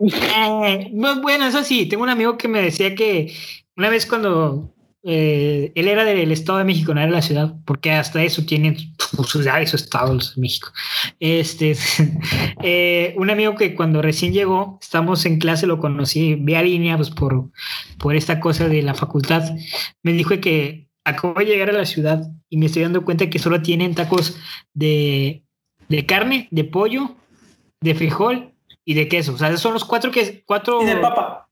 [0.00, 3.34] Eh, bu- bueno, eso sí, tengo un amigo que me decía que
[3.76, 7.54] una vez cuando eh, él era del Estado de México, no era de la ciudad,
[7.64, 8.76] porque hasta eso tienen
[9.26, 10.68] ciudad y su estado de México.
[11.20, 11.74] Este,
[12.62, 17.08] eh, un amigo que cuando recién llegó, estamos en clase, lo conocí vía línea, pues
[17.10, 17.50] por,
[17.98, 19.42] por esta cosa de la facultad,
[20.02, 23.38] me dijo que acabo de llegar a la ciudad y me estoy dando cuenta que
[23.38, 24.38] solo tienen tacos
[24.74, 25.44] de,
[25.88, 27.16] de carne, de pollo,
[27.80, 28.54] de frijol
[28.84, 29.34] y de queso.
[29.34, 30.82] O sea, esos son los cuatro que cuatro.
[30.82, 31.48] Y de papa.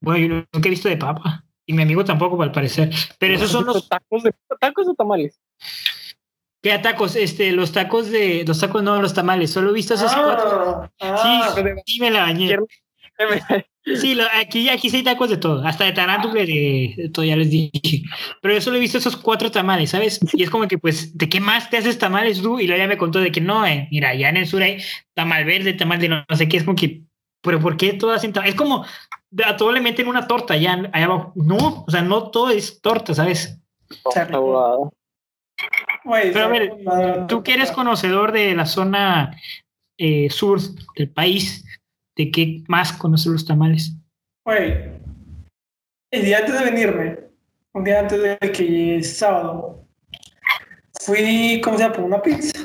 [0.00, 1.44] Bueno, yo nunca he visto de papa.
[1.64, 2.90] Y mi amigo tampoco, al parecer.
[3.18, 5.40] Pero esos son los tacos de tacos o tamales.
[6.62, 9.52] ¿qué tacos, este, los tacos de, los tacos no, los tamales.
[9.52, 10.90] Solo he visto esos cuatro.
[11.00, 12.56] Ah, ah, Sí, sí me la bañé.
[13.84, 17.24] Sí, lo- aquí, aquí sí hay tacos de todo, hasta de tarántula, de, de todo,
[17.24, 18.02] ya les dije.
[18.40, 20.20] Pero yo solo he visto esos cuatro tamales, ¿sabes?
[20.34, 22.60] Y es como que, pues, ¿de qué más te haces tamales tú?
[22.60, 24.78] Y luego ya me contó de que no, eh, mira, ya en el sur hay
[25.14, 27.02] tamal verde, tamal de no, no sé qué, es como que,
[27.42, 28.48] ¿pero por qué todas hacen tamal?
[28.50, 28.84] Es como,
[29.44, 31.32] a todo le meten una torta ya allá abajo.
[31.34, 33.58] No, o sea, no todo es torta, ¿sabes?
[36.04, 36.72] Güey, Pero a ver,
[37.28, 39.36] Tú que eres conocedor de la zona
[39.98, 40.60] eh, sur
[40.96, 41.64] del país,
[42.16, 43.94] ¿de qué más conoces los tamales?
[44.44, 44.90] Güey,
[46.10, 47.18] el día antes de venirme,
[47.72, 49.86] un día antes de que es sábado,
[51.00, 51.94] fui, ¿cómo se llama?
[51.94, 52.58] Por una pizza.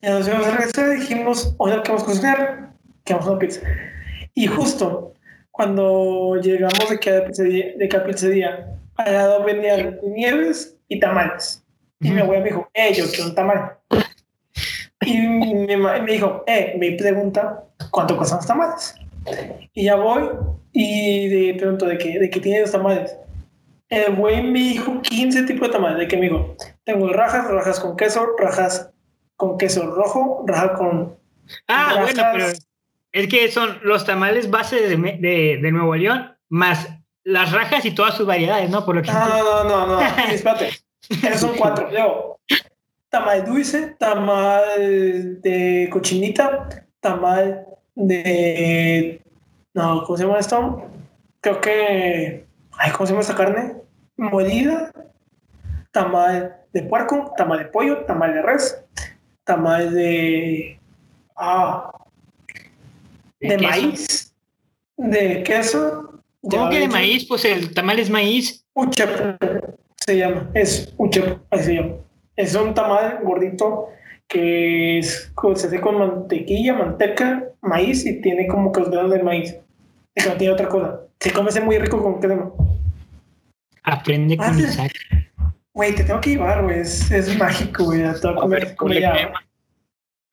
[0.00, 2.74] Y nos íbamos a regresar y dijimos, oye, ¿qué vamos a cocinar?
[3.04, 3.60] Que vamos a una pizza.
[4.34, 5.14] Y justo
[5.50, 11.64] cuando llegamos de cada pizzería, de cada pizzería al lado venían nieves y tamales.
[12.00, 13.78] Y mi abuela me dijo, eh, yo quiero un tamal.
[15.00, 17.64] Y mi me dijo, eh, me pregunta,
[17.94, 18.94] ¿cuánto cuestan los tamales?
[19.72, 20.28] Y ya voy
[20.72, 23.16] y de pronto de que, de que tiene dos tamales.
[23.88, 25.98] El güey me dijo 15 tipos de tamales.
[25.98, 28.90] De que me dijo, tengo rajas, rajas con queso, rajas
[29.36, 31.16] con queso rojo, rajas con.
[31.68, 32.46] Ah, bueno, pero
[33.12, 36.88] es que son los tamales base de, de, de Nuevo León más
[37.22, 38.84] las rajas y todas sus variedades, ¿no?
[38.84, 40.70] Por lo que no, no, no, no, no, espérate.
[41.08, 41.88] Esos son cuatro.
[41.90, 42.40] Luego,
[43.08, 46.68] tamal dulce, tamal de cochinita,
[47.00, 49.22] tamal de.
[49.72, 50.88] No, ¿cómo se llama esto?
[51.40, 52.46] Creo que.
[52.78, 53.76] Ay, ¿cómo se llama esta carne?
[54.16, 54.92] Molida,
[55.90, 58.82] tamal de puerco, tamal de pollo, tamal de res,
[59.44, 60.78] tamal de.
[61.36, 61.90] Ah.
[63.40, 64.34] De, maíz,
[64.96, 66.22] de queso.
[66.48, 67.26] ¿Cómo que de maíz?
[67.26, 68.64] Pues el tamal es maíz.
[68.74, 69.38] Uchep
[70.04, 71.94] se llama, es uchep, así se llama.
[72.36, 73.88] Es un tamal gordito
[74.28, 79.22] que es, se hace con mantequilla, manteca, maíz y tiene como que los dedos de
[79.22, 79.56] maíz.
[80.14, 81.00] Y no tiene otra cosa.
[81.20, 82.52] Se come muy rico con crema.
[83.82, 84.92] Aprende con Isaac.
[85.72, 86.80] Güey, te tengo que llevar, güey.
[86.80, 88.02] Es, es mágico, güey.
[88.04, 89.32] A todo comer, comer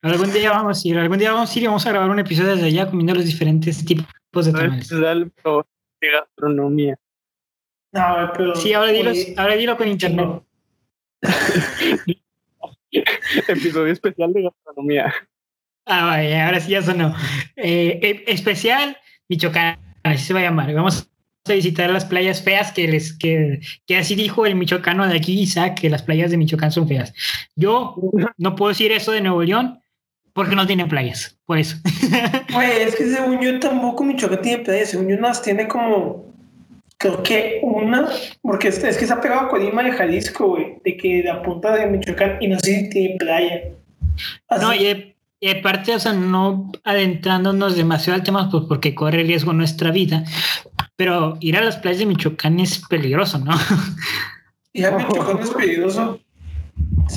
[0.02, 2.18] Algún día vamos a ir, algún día vamos a ir y vamos a grabar un
[2.18, 4.88] episodio desde allá comiendo los diferentes tipos de tamales.
[4.88, 6.96] de gastronomía.
[7.92, 8.54] No, pero.
[8.56, 10.42] Sí, ahora dilo, ahora dilo con internet.
[13.48, 15.14] Episodio especial de gastronomía.
[15.86, 17.14] Ah, vaya, ahora sí ya sonó.
[17.56, 18.96] Eh, eh, especial
[19.28, 20.72] Michoacán, así se va a llamar.
[20.74, 21.08] Vamos
[21.48, 25.40] a visitar las playas feas que les que, que así dijo el michoacano de aquí,
[25.40, 27.12] Isaac, que las playas de Michoacán son feas.
[27.56, 27.96] Yo
[28.38, 29.80] no puedo decir eso de Nuevo León
[30.34, 31.76] porque no tiene playas, por eso.
[32.84, 36.30] Es que según yo tampoco Michoacán tiene playas, según yo más tiene como
[36.98, 38.08] creo que una,
[38.42, 41.74] porque es, que se ha pegado a Colima y Jalisco, güey, de que la punta
[41.74, 43.62] de Michoacán y no sé si tiene playa.
[44.60, 45.11] No, y,
[45.50, 50.24] aparte, o sea, no adentrándonos demasiado al tema, pues porque corre riesgo nuestra vida,
[50.96, 53.52] pero ir a las playas de Michoacán es peligroso, ¿no?
[54.72, 56.20] Ir a Michoacán es peligroso.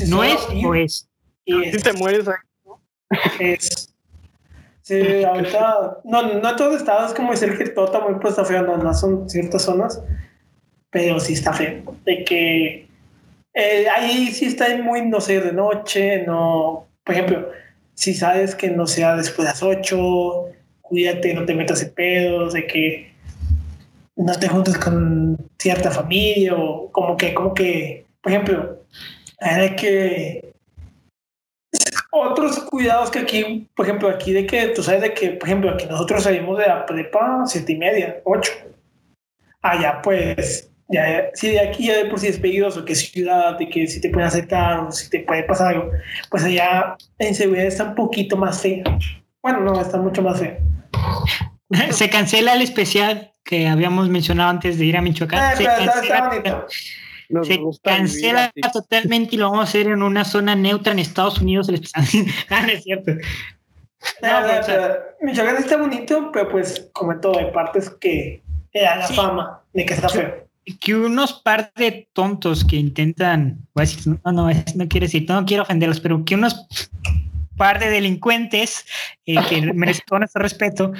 [0.08, 1.08] no es, o es.
[1.46, 2.26] Y si te mueres,
[3.40, 3.94] es.
[4.82, 8.46] Sí, ahorita, no, no en todos estados es como decir que todo está muy puesto
[8.46, 10.04] feo, no, no son ciertas zonas,
[10.92, 11.96] pero sí está feo.
[12.06, 12.88] De que
[13.54, 17.50] eh, ahí sí está muy, no sé, de noche, no, por ejemplo,
[17.96, 20.46] si sabes que no sea después de las 8,
[20.82, 23.12] cuídate, no te metas en pedos, de que
[24.16, 28.80] no te juntes con cierta familia o como que, como que, por ejemplo,
[29.40, 30.54] hay que
[32.12, 35.72] otros cuidados que aquí, por ejemplo, aquí de que tú sabes de que, por ejemplo,
[35.72, 38.52] aquí nosotros salimos de la prepa siete y media, ocho.
[39.62, 43.58] Allá, pues, ya, si de aquí ya de por sí es peligroso, que es ciudad,
[43.58, 45.92] de que si te pueden aceptar o si te puede pasar algo,
[46.30, 48.84] pues allá en seguridad está un poquito más feo.
[49.42, 50.58] Bueno, no, está mucho más feo.
[51.92, 55.40] Se cancela el especial que habíamos mencionado antes de ir a Michoacán.
[55.40, 56.68] Ah, se cancela,
[57.44, 61.68] se cancela totalmente y lo vamos a hacer en una zona neutra en Estados Unidos.
[62.50, 63.12] ah, no es cierto.
[65.22, 69.86] Michoacán está bonito, pero pues como en todo, hay partes que da la fama de
[69.86, 70.45] que está feo.
[70.80, 73.68] Que unos par de tontos que intentan,
[74.06, 76.68] no, no, no quiero decir, no quiero ofenderlos, pero que unos
[77.56, 78.86] par de delincuentes
[79.26, 80.94] eh, que merecen todo nuestro respeto,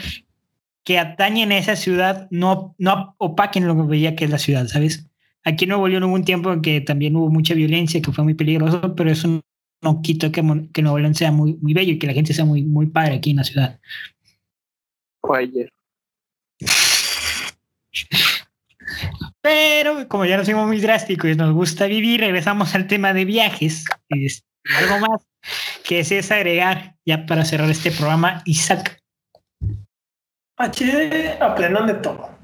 [0.84, 4.68] que atañen a esa ciudad, no, no opaquen lo que veía que es la ciudad,
[4.68, 5.08] ¿sabes?
[5.44, 8.24] Aquí en Nuevo León hubo un tiempo en que también hubo mucha violencia, que fue
[8.24, 9.42] muy peligroso, pero eso
[9.82, 10.44] no quitó que,
[10.74, 13.16] que Nuevo León sea muy, muy bello y que la gente sea muy, muy padre
[13.16, 13.80] aquí en la ciudad.
[15.38, 15.70] ayer.
[19.46, 23.26] Pero como ya nos fuimos muy drásticos y nos gusta vivir, regresamos al tema de
[23.26, 23.86] viajes.
[24.10, 24.28] Y
[24.76, 25.22] algo más
[25.84, 29.00] que es agregar ya para cerrar este programa, Isaac.
[30.58, 30.90] Aquí
[31.40, 32.36] aprendan de todo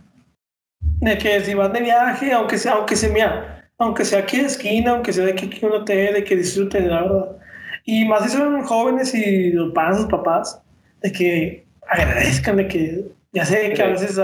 [1.02, 4.92] de que si van de viaje, aunque sea, aunque sea, aunque sea aquí de esquina,
[4.92, 7.38] aunque sea de aquí que uno te de que disfruten, la verdad.
[7.84, 10.62] Y más si son jóvenes y los pagan sus papás,
[11.02, 14.20] de que agradezcan, de que ya sé que a veces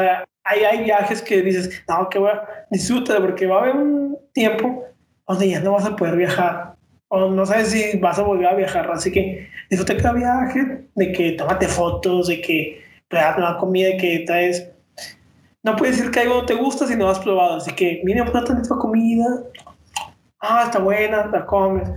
[0.47, 2.41] hay, hay viajes que dices, no, que bueno,
[2.71, 4.83] disfruta, porque va a haber un tiempo
[5.27, 6.75] donde ya no vas a poder viajar,
[7.09, 11.11] o no sabes si vas a volver a viajar, así que disfruta cada viaje, de
[11.11, 14.69] que tómate fotos, de que te la comida, de que traes
[15.67, 17.57] no puedes decir que algo te gusta si no has probado.
[17.57, 19.25] Así que, mira, una tantita comida.
[20.39, 21.89] Ah, está buena, la comes.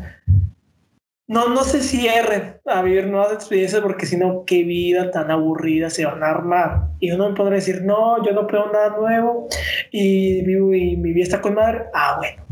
[1.30, 5.88] No, no se cierren a vivir nuevas experiencias porque si no, qué vida tan aburrida
[5.88, 6.88] se van a armar.
[6.98, 9.46] Y uno podrá decir, no, yo no pruebo nada nuevo
[9.92, 11.84] y, vivo, y mi vida está con madre.
[11.94, 12.42] Ah, bueno.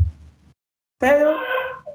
[0.97, 1.35] Pero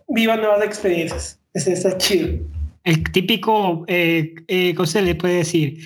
[0.08, 1.40] viva nuevas experiencias.
[1.54, 2.44] Ese está chido.
[2.82, 5.78] El típico, eh, eh, ¿cómo se le puede decir?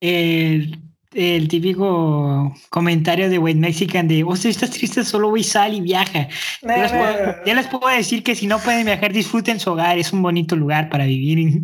[0.00, 0.78] El
[1.12, 5.80] el típico comentario de White Mexican de, oh, si estás triste, solo voy, sal y
[5.80, 6.28] viaja.
[6.62, 10.56] ya, les puedo, decir que si no pueden viajar, disfruten su hogar, es un bonito
[10.56, 11.62] lugar para vivir.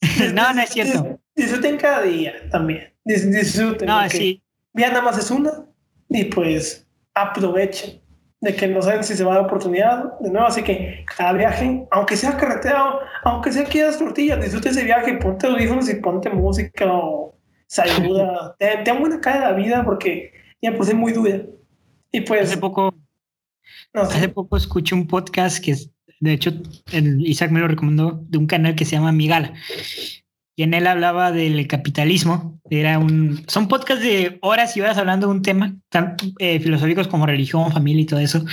[0.34, 1.20] no, no es cierto.
[1.36, 2.92] Disfruten cada día también.
[3.04, 3.86] Disfruten.
[3.86, 4.42] No, sí.
[4.72, 5.52] Ya nada más es una
[6.08, 8.00] y pues aprovechen
[8.40, 11.32] de que no saben si se va a dar oportunidad de nuevo, así que cada
[11.32, 16.28] viaje, aunque sea carretera, aunque sea las tortillas, disfrute ese viaje, ponte audífonos y ponte
[16.28, 17.34] música o
[17.66, 18.54] saluda,
[18.84, 21.42] ten, buena cara de la vida porque ya pues es muy dura.
[22.12, 22.42] Y pues...
[22.42, 22.94] Hace poco,
[23.92, 25.76] hace poco escuché un podcast que
[26.20, 26.52] de hecho
[26.92, 29.52] el Isaac me lo recomendó de un canal que se llama Migala
[30.56, 32.60] y en él hablaba del capitalismo.
[32.70, 37.08] Era un, son podcasts de horas y horas hablando de un tema, tanto eh, filosóficos
[37.08, 38.44] como religión, familia y todo eso.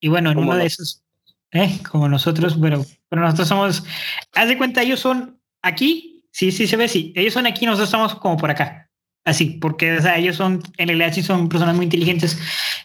[0.00, 1.02] Y bueno, en uno de esos,
[1.50, 3.84] eh, como nosotros, pero, pero nosotros somos,
[4.34, 7.88] haz de cuenta, ellos son aquí, sí, sí se ve, sí, ellos son aquí, nosotros
[7.88, 8.90] estamos como por acá.
[9.24, 12.38] Así, porque ellos son, en realidad sí son personas muy inteligentes.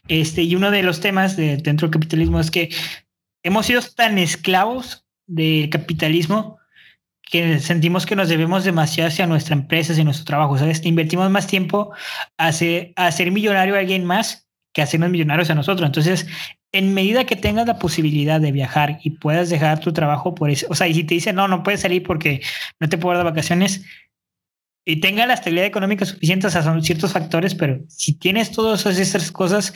[0.08, 2.70] Este, y uno de los temas de, dentro del capitalismo es que
[3.44, 6.60] hemos sido tan esclavos del capitalismo
[7.24, 10.86] que sentimos que nos debemos demasiado hacia nuestra empresa, hacia nuestro trabajo, ¿sabes?
[10.86, 11.92] Invertimos más tiempo
[12.38, 15.88] a hacer, a millonario a alguien más que hacernos millonarios a nosotros.
[15.88, 16.28] Entonces,
[16.72, 20.68] en medida que tengas la posibilidad de viajar y puedas dejar tu trabajo por eso,
[20.70, 22.42] o sea, y si te dicen, no, no puedes salir porque
[22.80, 23.86] no te puedo dar vacaciones,
[24.90, 28.86] y tenga la estabilidad económica suficiente, o sea, son ciertos factores, pero si tienes todas
[28.86, 29.74] esas cosas,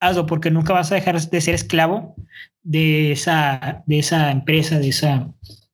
[0.00, 2.14] hazlo porque nunca vas a dejar de ser esclavo
[2.62, 5.32] de esa, de esa empresa, de esa,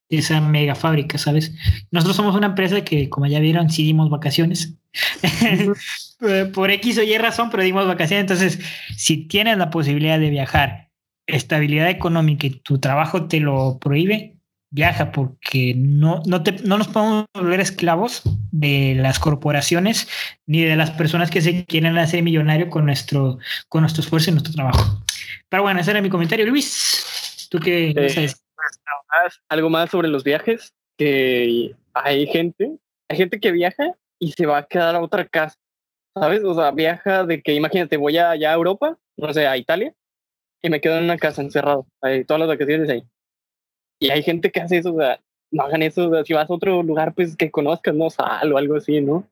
[0.08, 1.52] esa mega fábrica, ¿sabes?
[1.90, 4.74] Nosotros somos una empresa que, como ya vieron, sí dimos vacaciones.
[6.54, 8.22] Por X o Y razón, pero dimos vacaciones.
[8.22, 8.58] Entonces,
[8.96, 10.88] si tienes la posibilidad de viajar,
[11.26, 14.36] estabilidad económica y tu trabajo te lo prohíbe,
[14.70, 20.08] viaja porque no, no, te, no nos podemos volver esclavos de las corporaciones
[20.46, 23.38] ni de las personas que se quieren hacer millonario con nuestro,
[23.68, 25.02] con nuestro esfuerzo y nuestro trabajo.
[25.48, 26.46] Pero bueno, ese era mi comentario.
[26.46, 28.32] Luis, ¿tú qué eh,
[29.48, 32.72] algo más sobre los viajes, que hay gente,
[33.08, 35.56] hay gente que viaja y se va a quedar a otra casa,
[36.18, 36.42] ¿sabes?
[36.44, 39.94] O sea, viaja de que, imagínate, voy allá a Europa, no sé, a Italia,
[40.62, 43.04] y me quedo en una casa encerrado, ahí, todas las vacaciones ahí.
[44.00, 46.82] Y hay gente que hace eso, o sea, no hagan eso, si vas a otro
[46.82, 49.26] lugar, pues que conozcas, no sal o algo así, ¿no?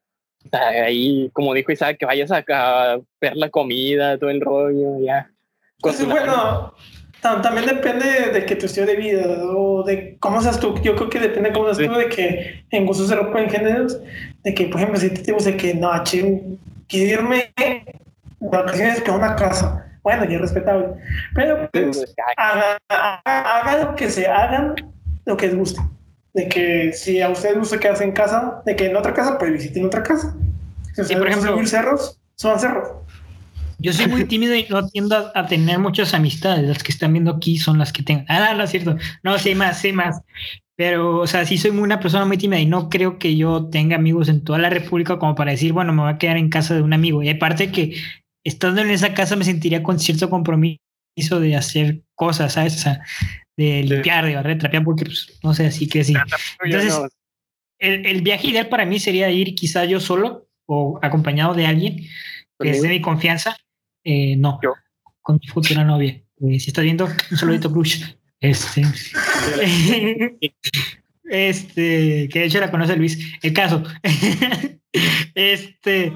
[0.45, 4.41] O sea, ahí, como dijo Isaac, que vayas a, a ver la comida, todo el
[4.41, 5.31] rollo, ya.
[5.81, 6.75] Pues bueno,
[7.21, 10.75] también depende de que tu estilo de vida o de cómo seas tú.
[10.83, 13.99] Yo creo que depende de cómo seas tú, de que en gustos se rompen géneros,
[14.43, 15.91] de que, por ejemplo, si te digo de que no,
[16.89, 18.01] quiero irme de
[18.41, 19.87] vacaciones que a una casa.
[20.03, 20.89] Bueno, ya es respetable.
[21.35, 24.75] Pero pues, hagan, lo que se hagan,
[25.25, 25.81] lo que les guste.
[26.35, 29.39] De que si a ustedes les gusta quedarse en casa, de que en otra casa,
[29.39, 30.35] pues visiten otra casa.
[30.93, 32.89] Si por ejemplo, subir cerros, son cerros.
[33.79, 36.69] Yo soy muy tímido y no tiendo a, tener muchas amistades.
[36.69, 38.25] Las que están viendo aquí son las que tengo.
[38.29, 38.97] Ah, no es cierto.
[39.23, 40.21] No, sé más, sé más.
[40.77, 43.97] Pero, o sea, sí soy una persona muy tímida y no creo que yo tenga
[43.97, 46.75] amigos en toda la República como para decir, bueno, me voy a quedar en casa
[46.75, 47.23] de un amigo.
[47.23, 47.97] Y aparte que
[48.45, 50.79] estando en esa casa me sentiría con cierto compromiso
[51.41, 52.75] de hacer cosas, ¿sabes?
[52.75, 53.01] O sea,
[53.57, 56.15] de limpiar, de barrer, trapear, porque, pues, no sé, así que sí.
[56.65, 56.99] Entonces,
[57.79, 62.09] el, el viaje ideal para mí sería ir quizá yo solo o acompañado de alguien
[62.59, 63.57] que es de mi confianza
[64.05, 64.61] eh, no,
[65.23, 66.23] con mi futura novia.
[66.41, 68.05] Eh, si estás viendo, un saludito, Crush.
[68.41, 68.83] Este,
[71.25, 73.19] este, que de hecho la conoce Luis.
[73.43, 73.83] El caso,
[75.35, 76.13] este,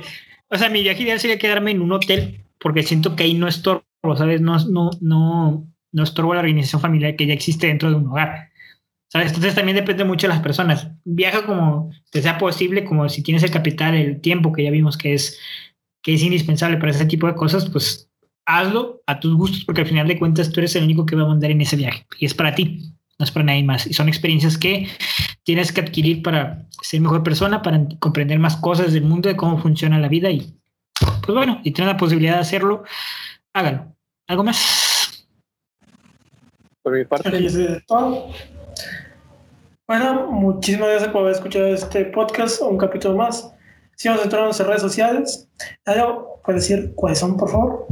[0.48, 3.48] o sea, mi viaje ideal sería quedarme en un hotel porque siento que ahí no
[3.48, 3.84] estorbo,
[4.16, 4.40] ¿sabes?
[4.40, 8.48] No, no, no, no estorbo la organización familiar que ya existe dentro de un hogar.
[9.10, 9.28] ¿Sabes?
[9.28, 10.90] Entonces también depende mucho de las personas.
[11.04, 14.98] Viaja como te sea posible, como si tienes el capital, el tiempo que ya vimos
[14.98, 15.38] que es
[16.02, 18.07] que es indispensable para ese tipo de cosas, pues
[18.48, 21.22] hazlo a tus gustos, porque al final de cuentas tú eres el único que va
[21.22, 23.86] a mandar en ese viaje y es para ti, no es para nadie más.
[23.86, 24.88] Y son experiencias que
[25.42, 29.58] tienes que adquirir para ser mejor persona, para comprender más cosas del mundo, de cómo
[29.58, 30.58] funciona la vida y,
[30.98, 32.84] pues bueno, y tener la posibilidad de hacerlo,
[33.52, 33.94] hágalo.
[34.26, 35.26] ¿Algo más?
[36.82, 37.30] Por mi parte.
[39.86, 43.52] Bueno, muchísimas gracias por haber escuchado este podcast, un capítulo más.
[43.94, 45.48] Si vamos a entrar en nuestras redes sociales.
[45.84, 47.86] Algo ¿puedes decir cuáles son, por favor?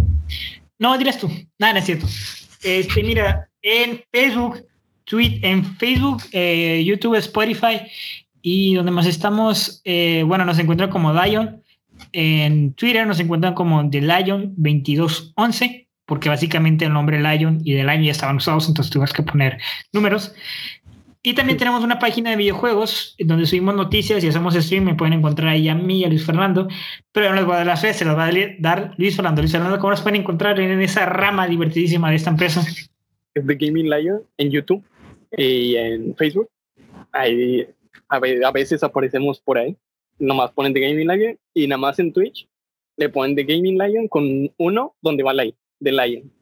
[0.79, 1.31] No, dirás tú.
[1.59, 2.07] Nada, no es cierto.
[2.63, 4.67] Este, mira, en Facebook,
[5.05, 7.81] tweet, en Facebook, eh, YouTube, Spotify
[8.43, 11.63] y donde más estamos, eh, bueno, nos encuentran como Lion.
[12.13, 17.85] En Twitter nos encuentran como The Lion 2211, porque básicamente el nombre Lion y The
[17.85, 19.59] Lion ya estaban usados, entonces tuvimos que poner
[19.93, 20.33] números.
[21.23, 24.85] Y también tenemos una página de videojuegos donde subimos noticias y hacemos stream.
[24.85, 26.69] Me pueden encontrar ahí a mí y a Luis Fernando.
[27.13, 29.43] Pero no les voy a dar las redes, se las va a dar Luis Fernando.
[29.43, 32.63] Luis Fernando, ¿cómo nos pueden encontrar en esa rama divertidísima de esta empresa?
[33.35, 34.85] Es de Gaming Lion en YouTube
[35.37, 36.49] y en Facebook.
[37.13, 37.67] Ahí
[38.09, 39.77] a veces aparecemos por ahí.
[40.19, 42.49] Nomás ponen de Gaming Lion y nada más en Twitch
[42.97, 46.33] le ponen de Gaming Lion con uno donde va I, de Lion.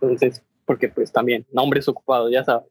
[0.00, 2.68] Entonces, porque pues también, nombres ocupados, ya sabes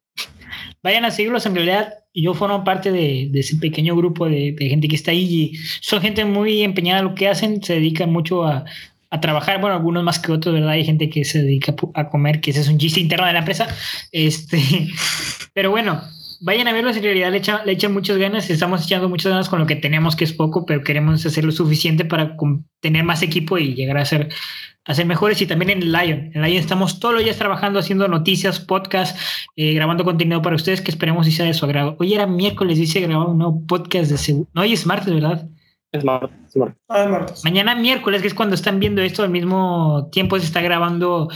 [0.85, 1.47] vayan a seguirlos.
[1.47, 5.55] En realidad, yo formo parte de, ese pequeño grupo de, gente que está ahí y
[5.81, 8.63] son gente muy empeñada en lo que hacen, se dedican mucho a,
[9.21, 10.71] trabajar, bueno, algunos más que otros, ¿verdad?
[10.71, 13.39] Hay gente que se dedica a comer, que ese es un chiste interno de la
[13.39, 13.65] empresa.
[14.11, 14.59] Este,
[15.53, 16.01] pero bueno,
[16.41, 19.49] vayan a verlos, en realidad le echan, le echan muchas ganas, estamos echando muchas ganas
[19.49, 22.35] con lo que tenemos, que es poco, pero queremos hacer lo suficiente para
[22.79, 24.29] tener más equipo y llegar a ser
[24.85, 26.31] hacer mejores y también en Lion.
[26.33, 29.19] En Lion estamos todos los días trabajando, haciendo noticias, podcasts,
[29.55, 31.95] eh, grabando contenido para ustedes que esperemos y sea de su agrado.
[31.99, 34.47] Hoy era miércoles, dice grabar un nuevo podcast de seguro.
[34.53, 35.47] No, hoy es martes, ¿verdad?
[35.95, 36.45] Es martes.
[36.87, 41.29] Ah, Mañana miércoles, que es cuando están viendo esto, al mismo tiempo se está grabando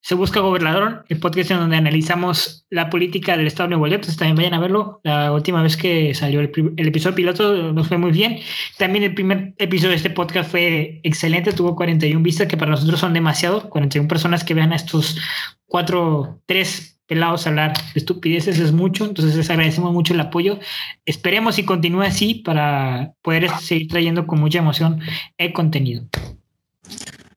[0.00, 4.00] Se Busca Gobernador, el podcast en donde analizamos la política del Estado de Nuevo León.
[4.00, 5.00] Entonces también vayan a verlo.
[5.04, 8.38] La última vez que salió el, el, episodio piloto nos fue muy bien.
[8.78, 13.00] También el primer episodio de este podcast fue excelente, tuvo 41 vistas, que para nosotros
[13.00, 13.68] son demasiado.
[13.68, 15.18] 41 personas que vean a estos
[15.66, 20.58] cuatro, tres pelados hablar de estupideces es mucho, entonces les agradecemos mucho el apoyo.
[21.04, 24.98] Esperemos y continúe así para poder seguir trayendo con mucha emoción
[25.36, 26.06] el contenido.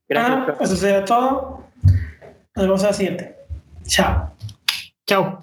[0.07, 0.38] Gracias.
[0.47, 1.65] Ah, eso sería todo.
[2.55, 3.36] Nos vemos a la siguiente.
[3.86, 4.32] Chao.
[5.05, 5.41] Chao.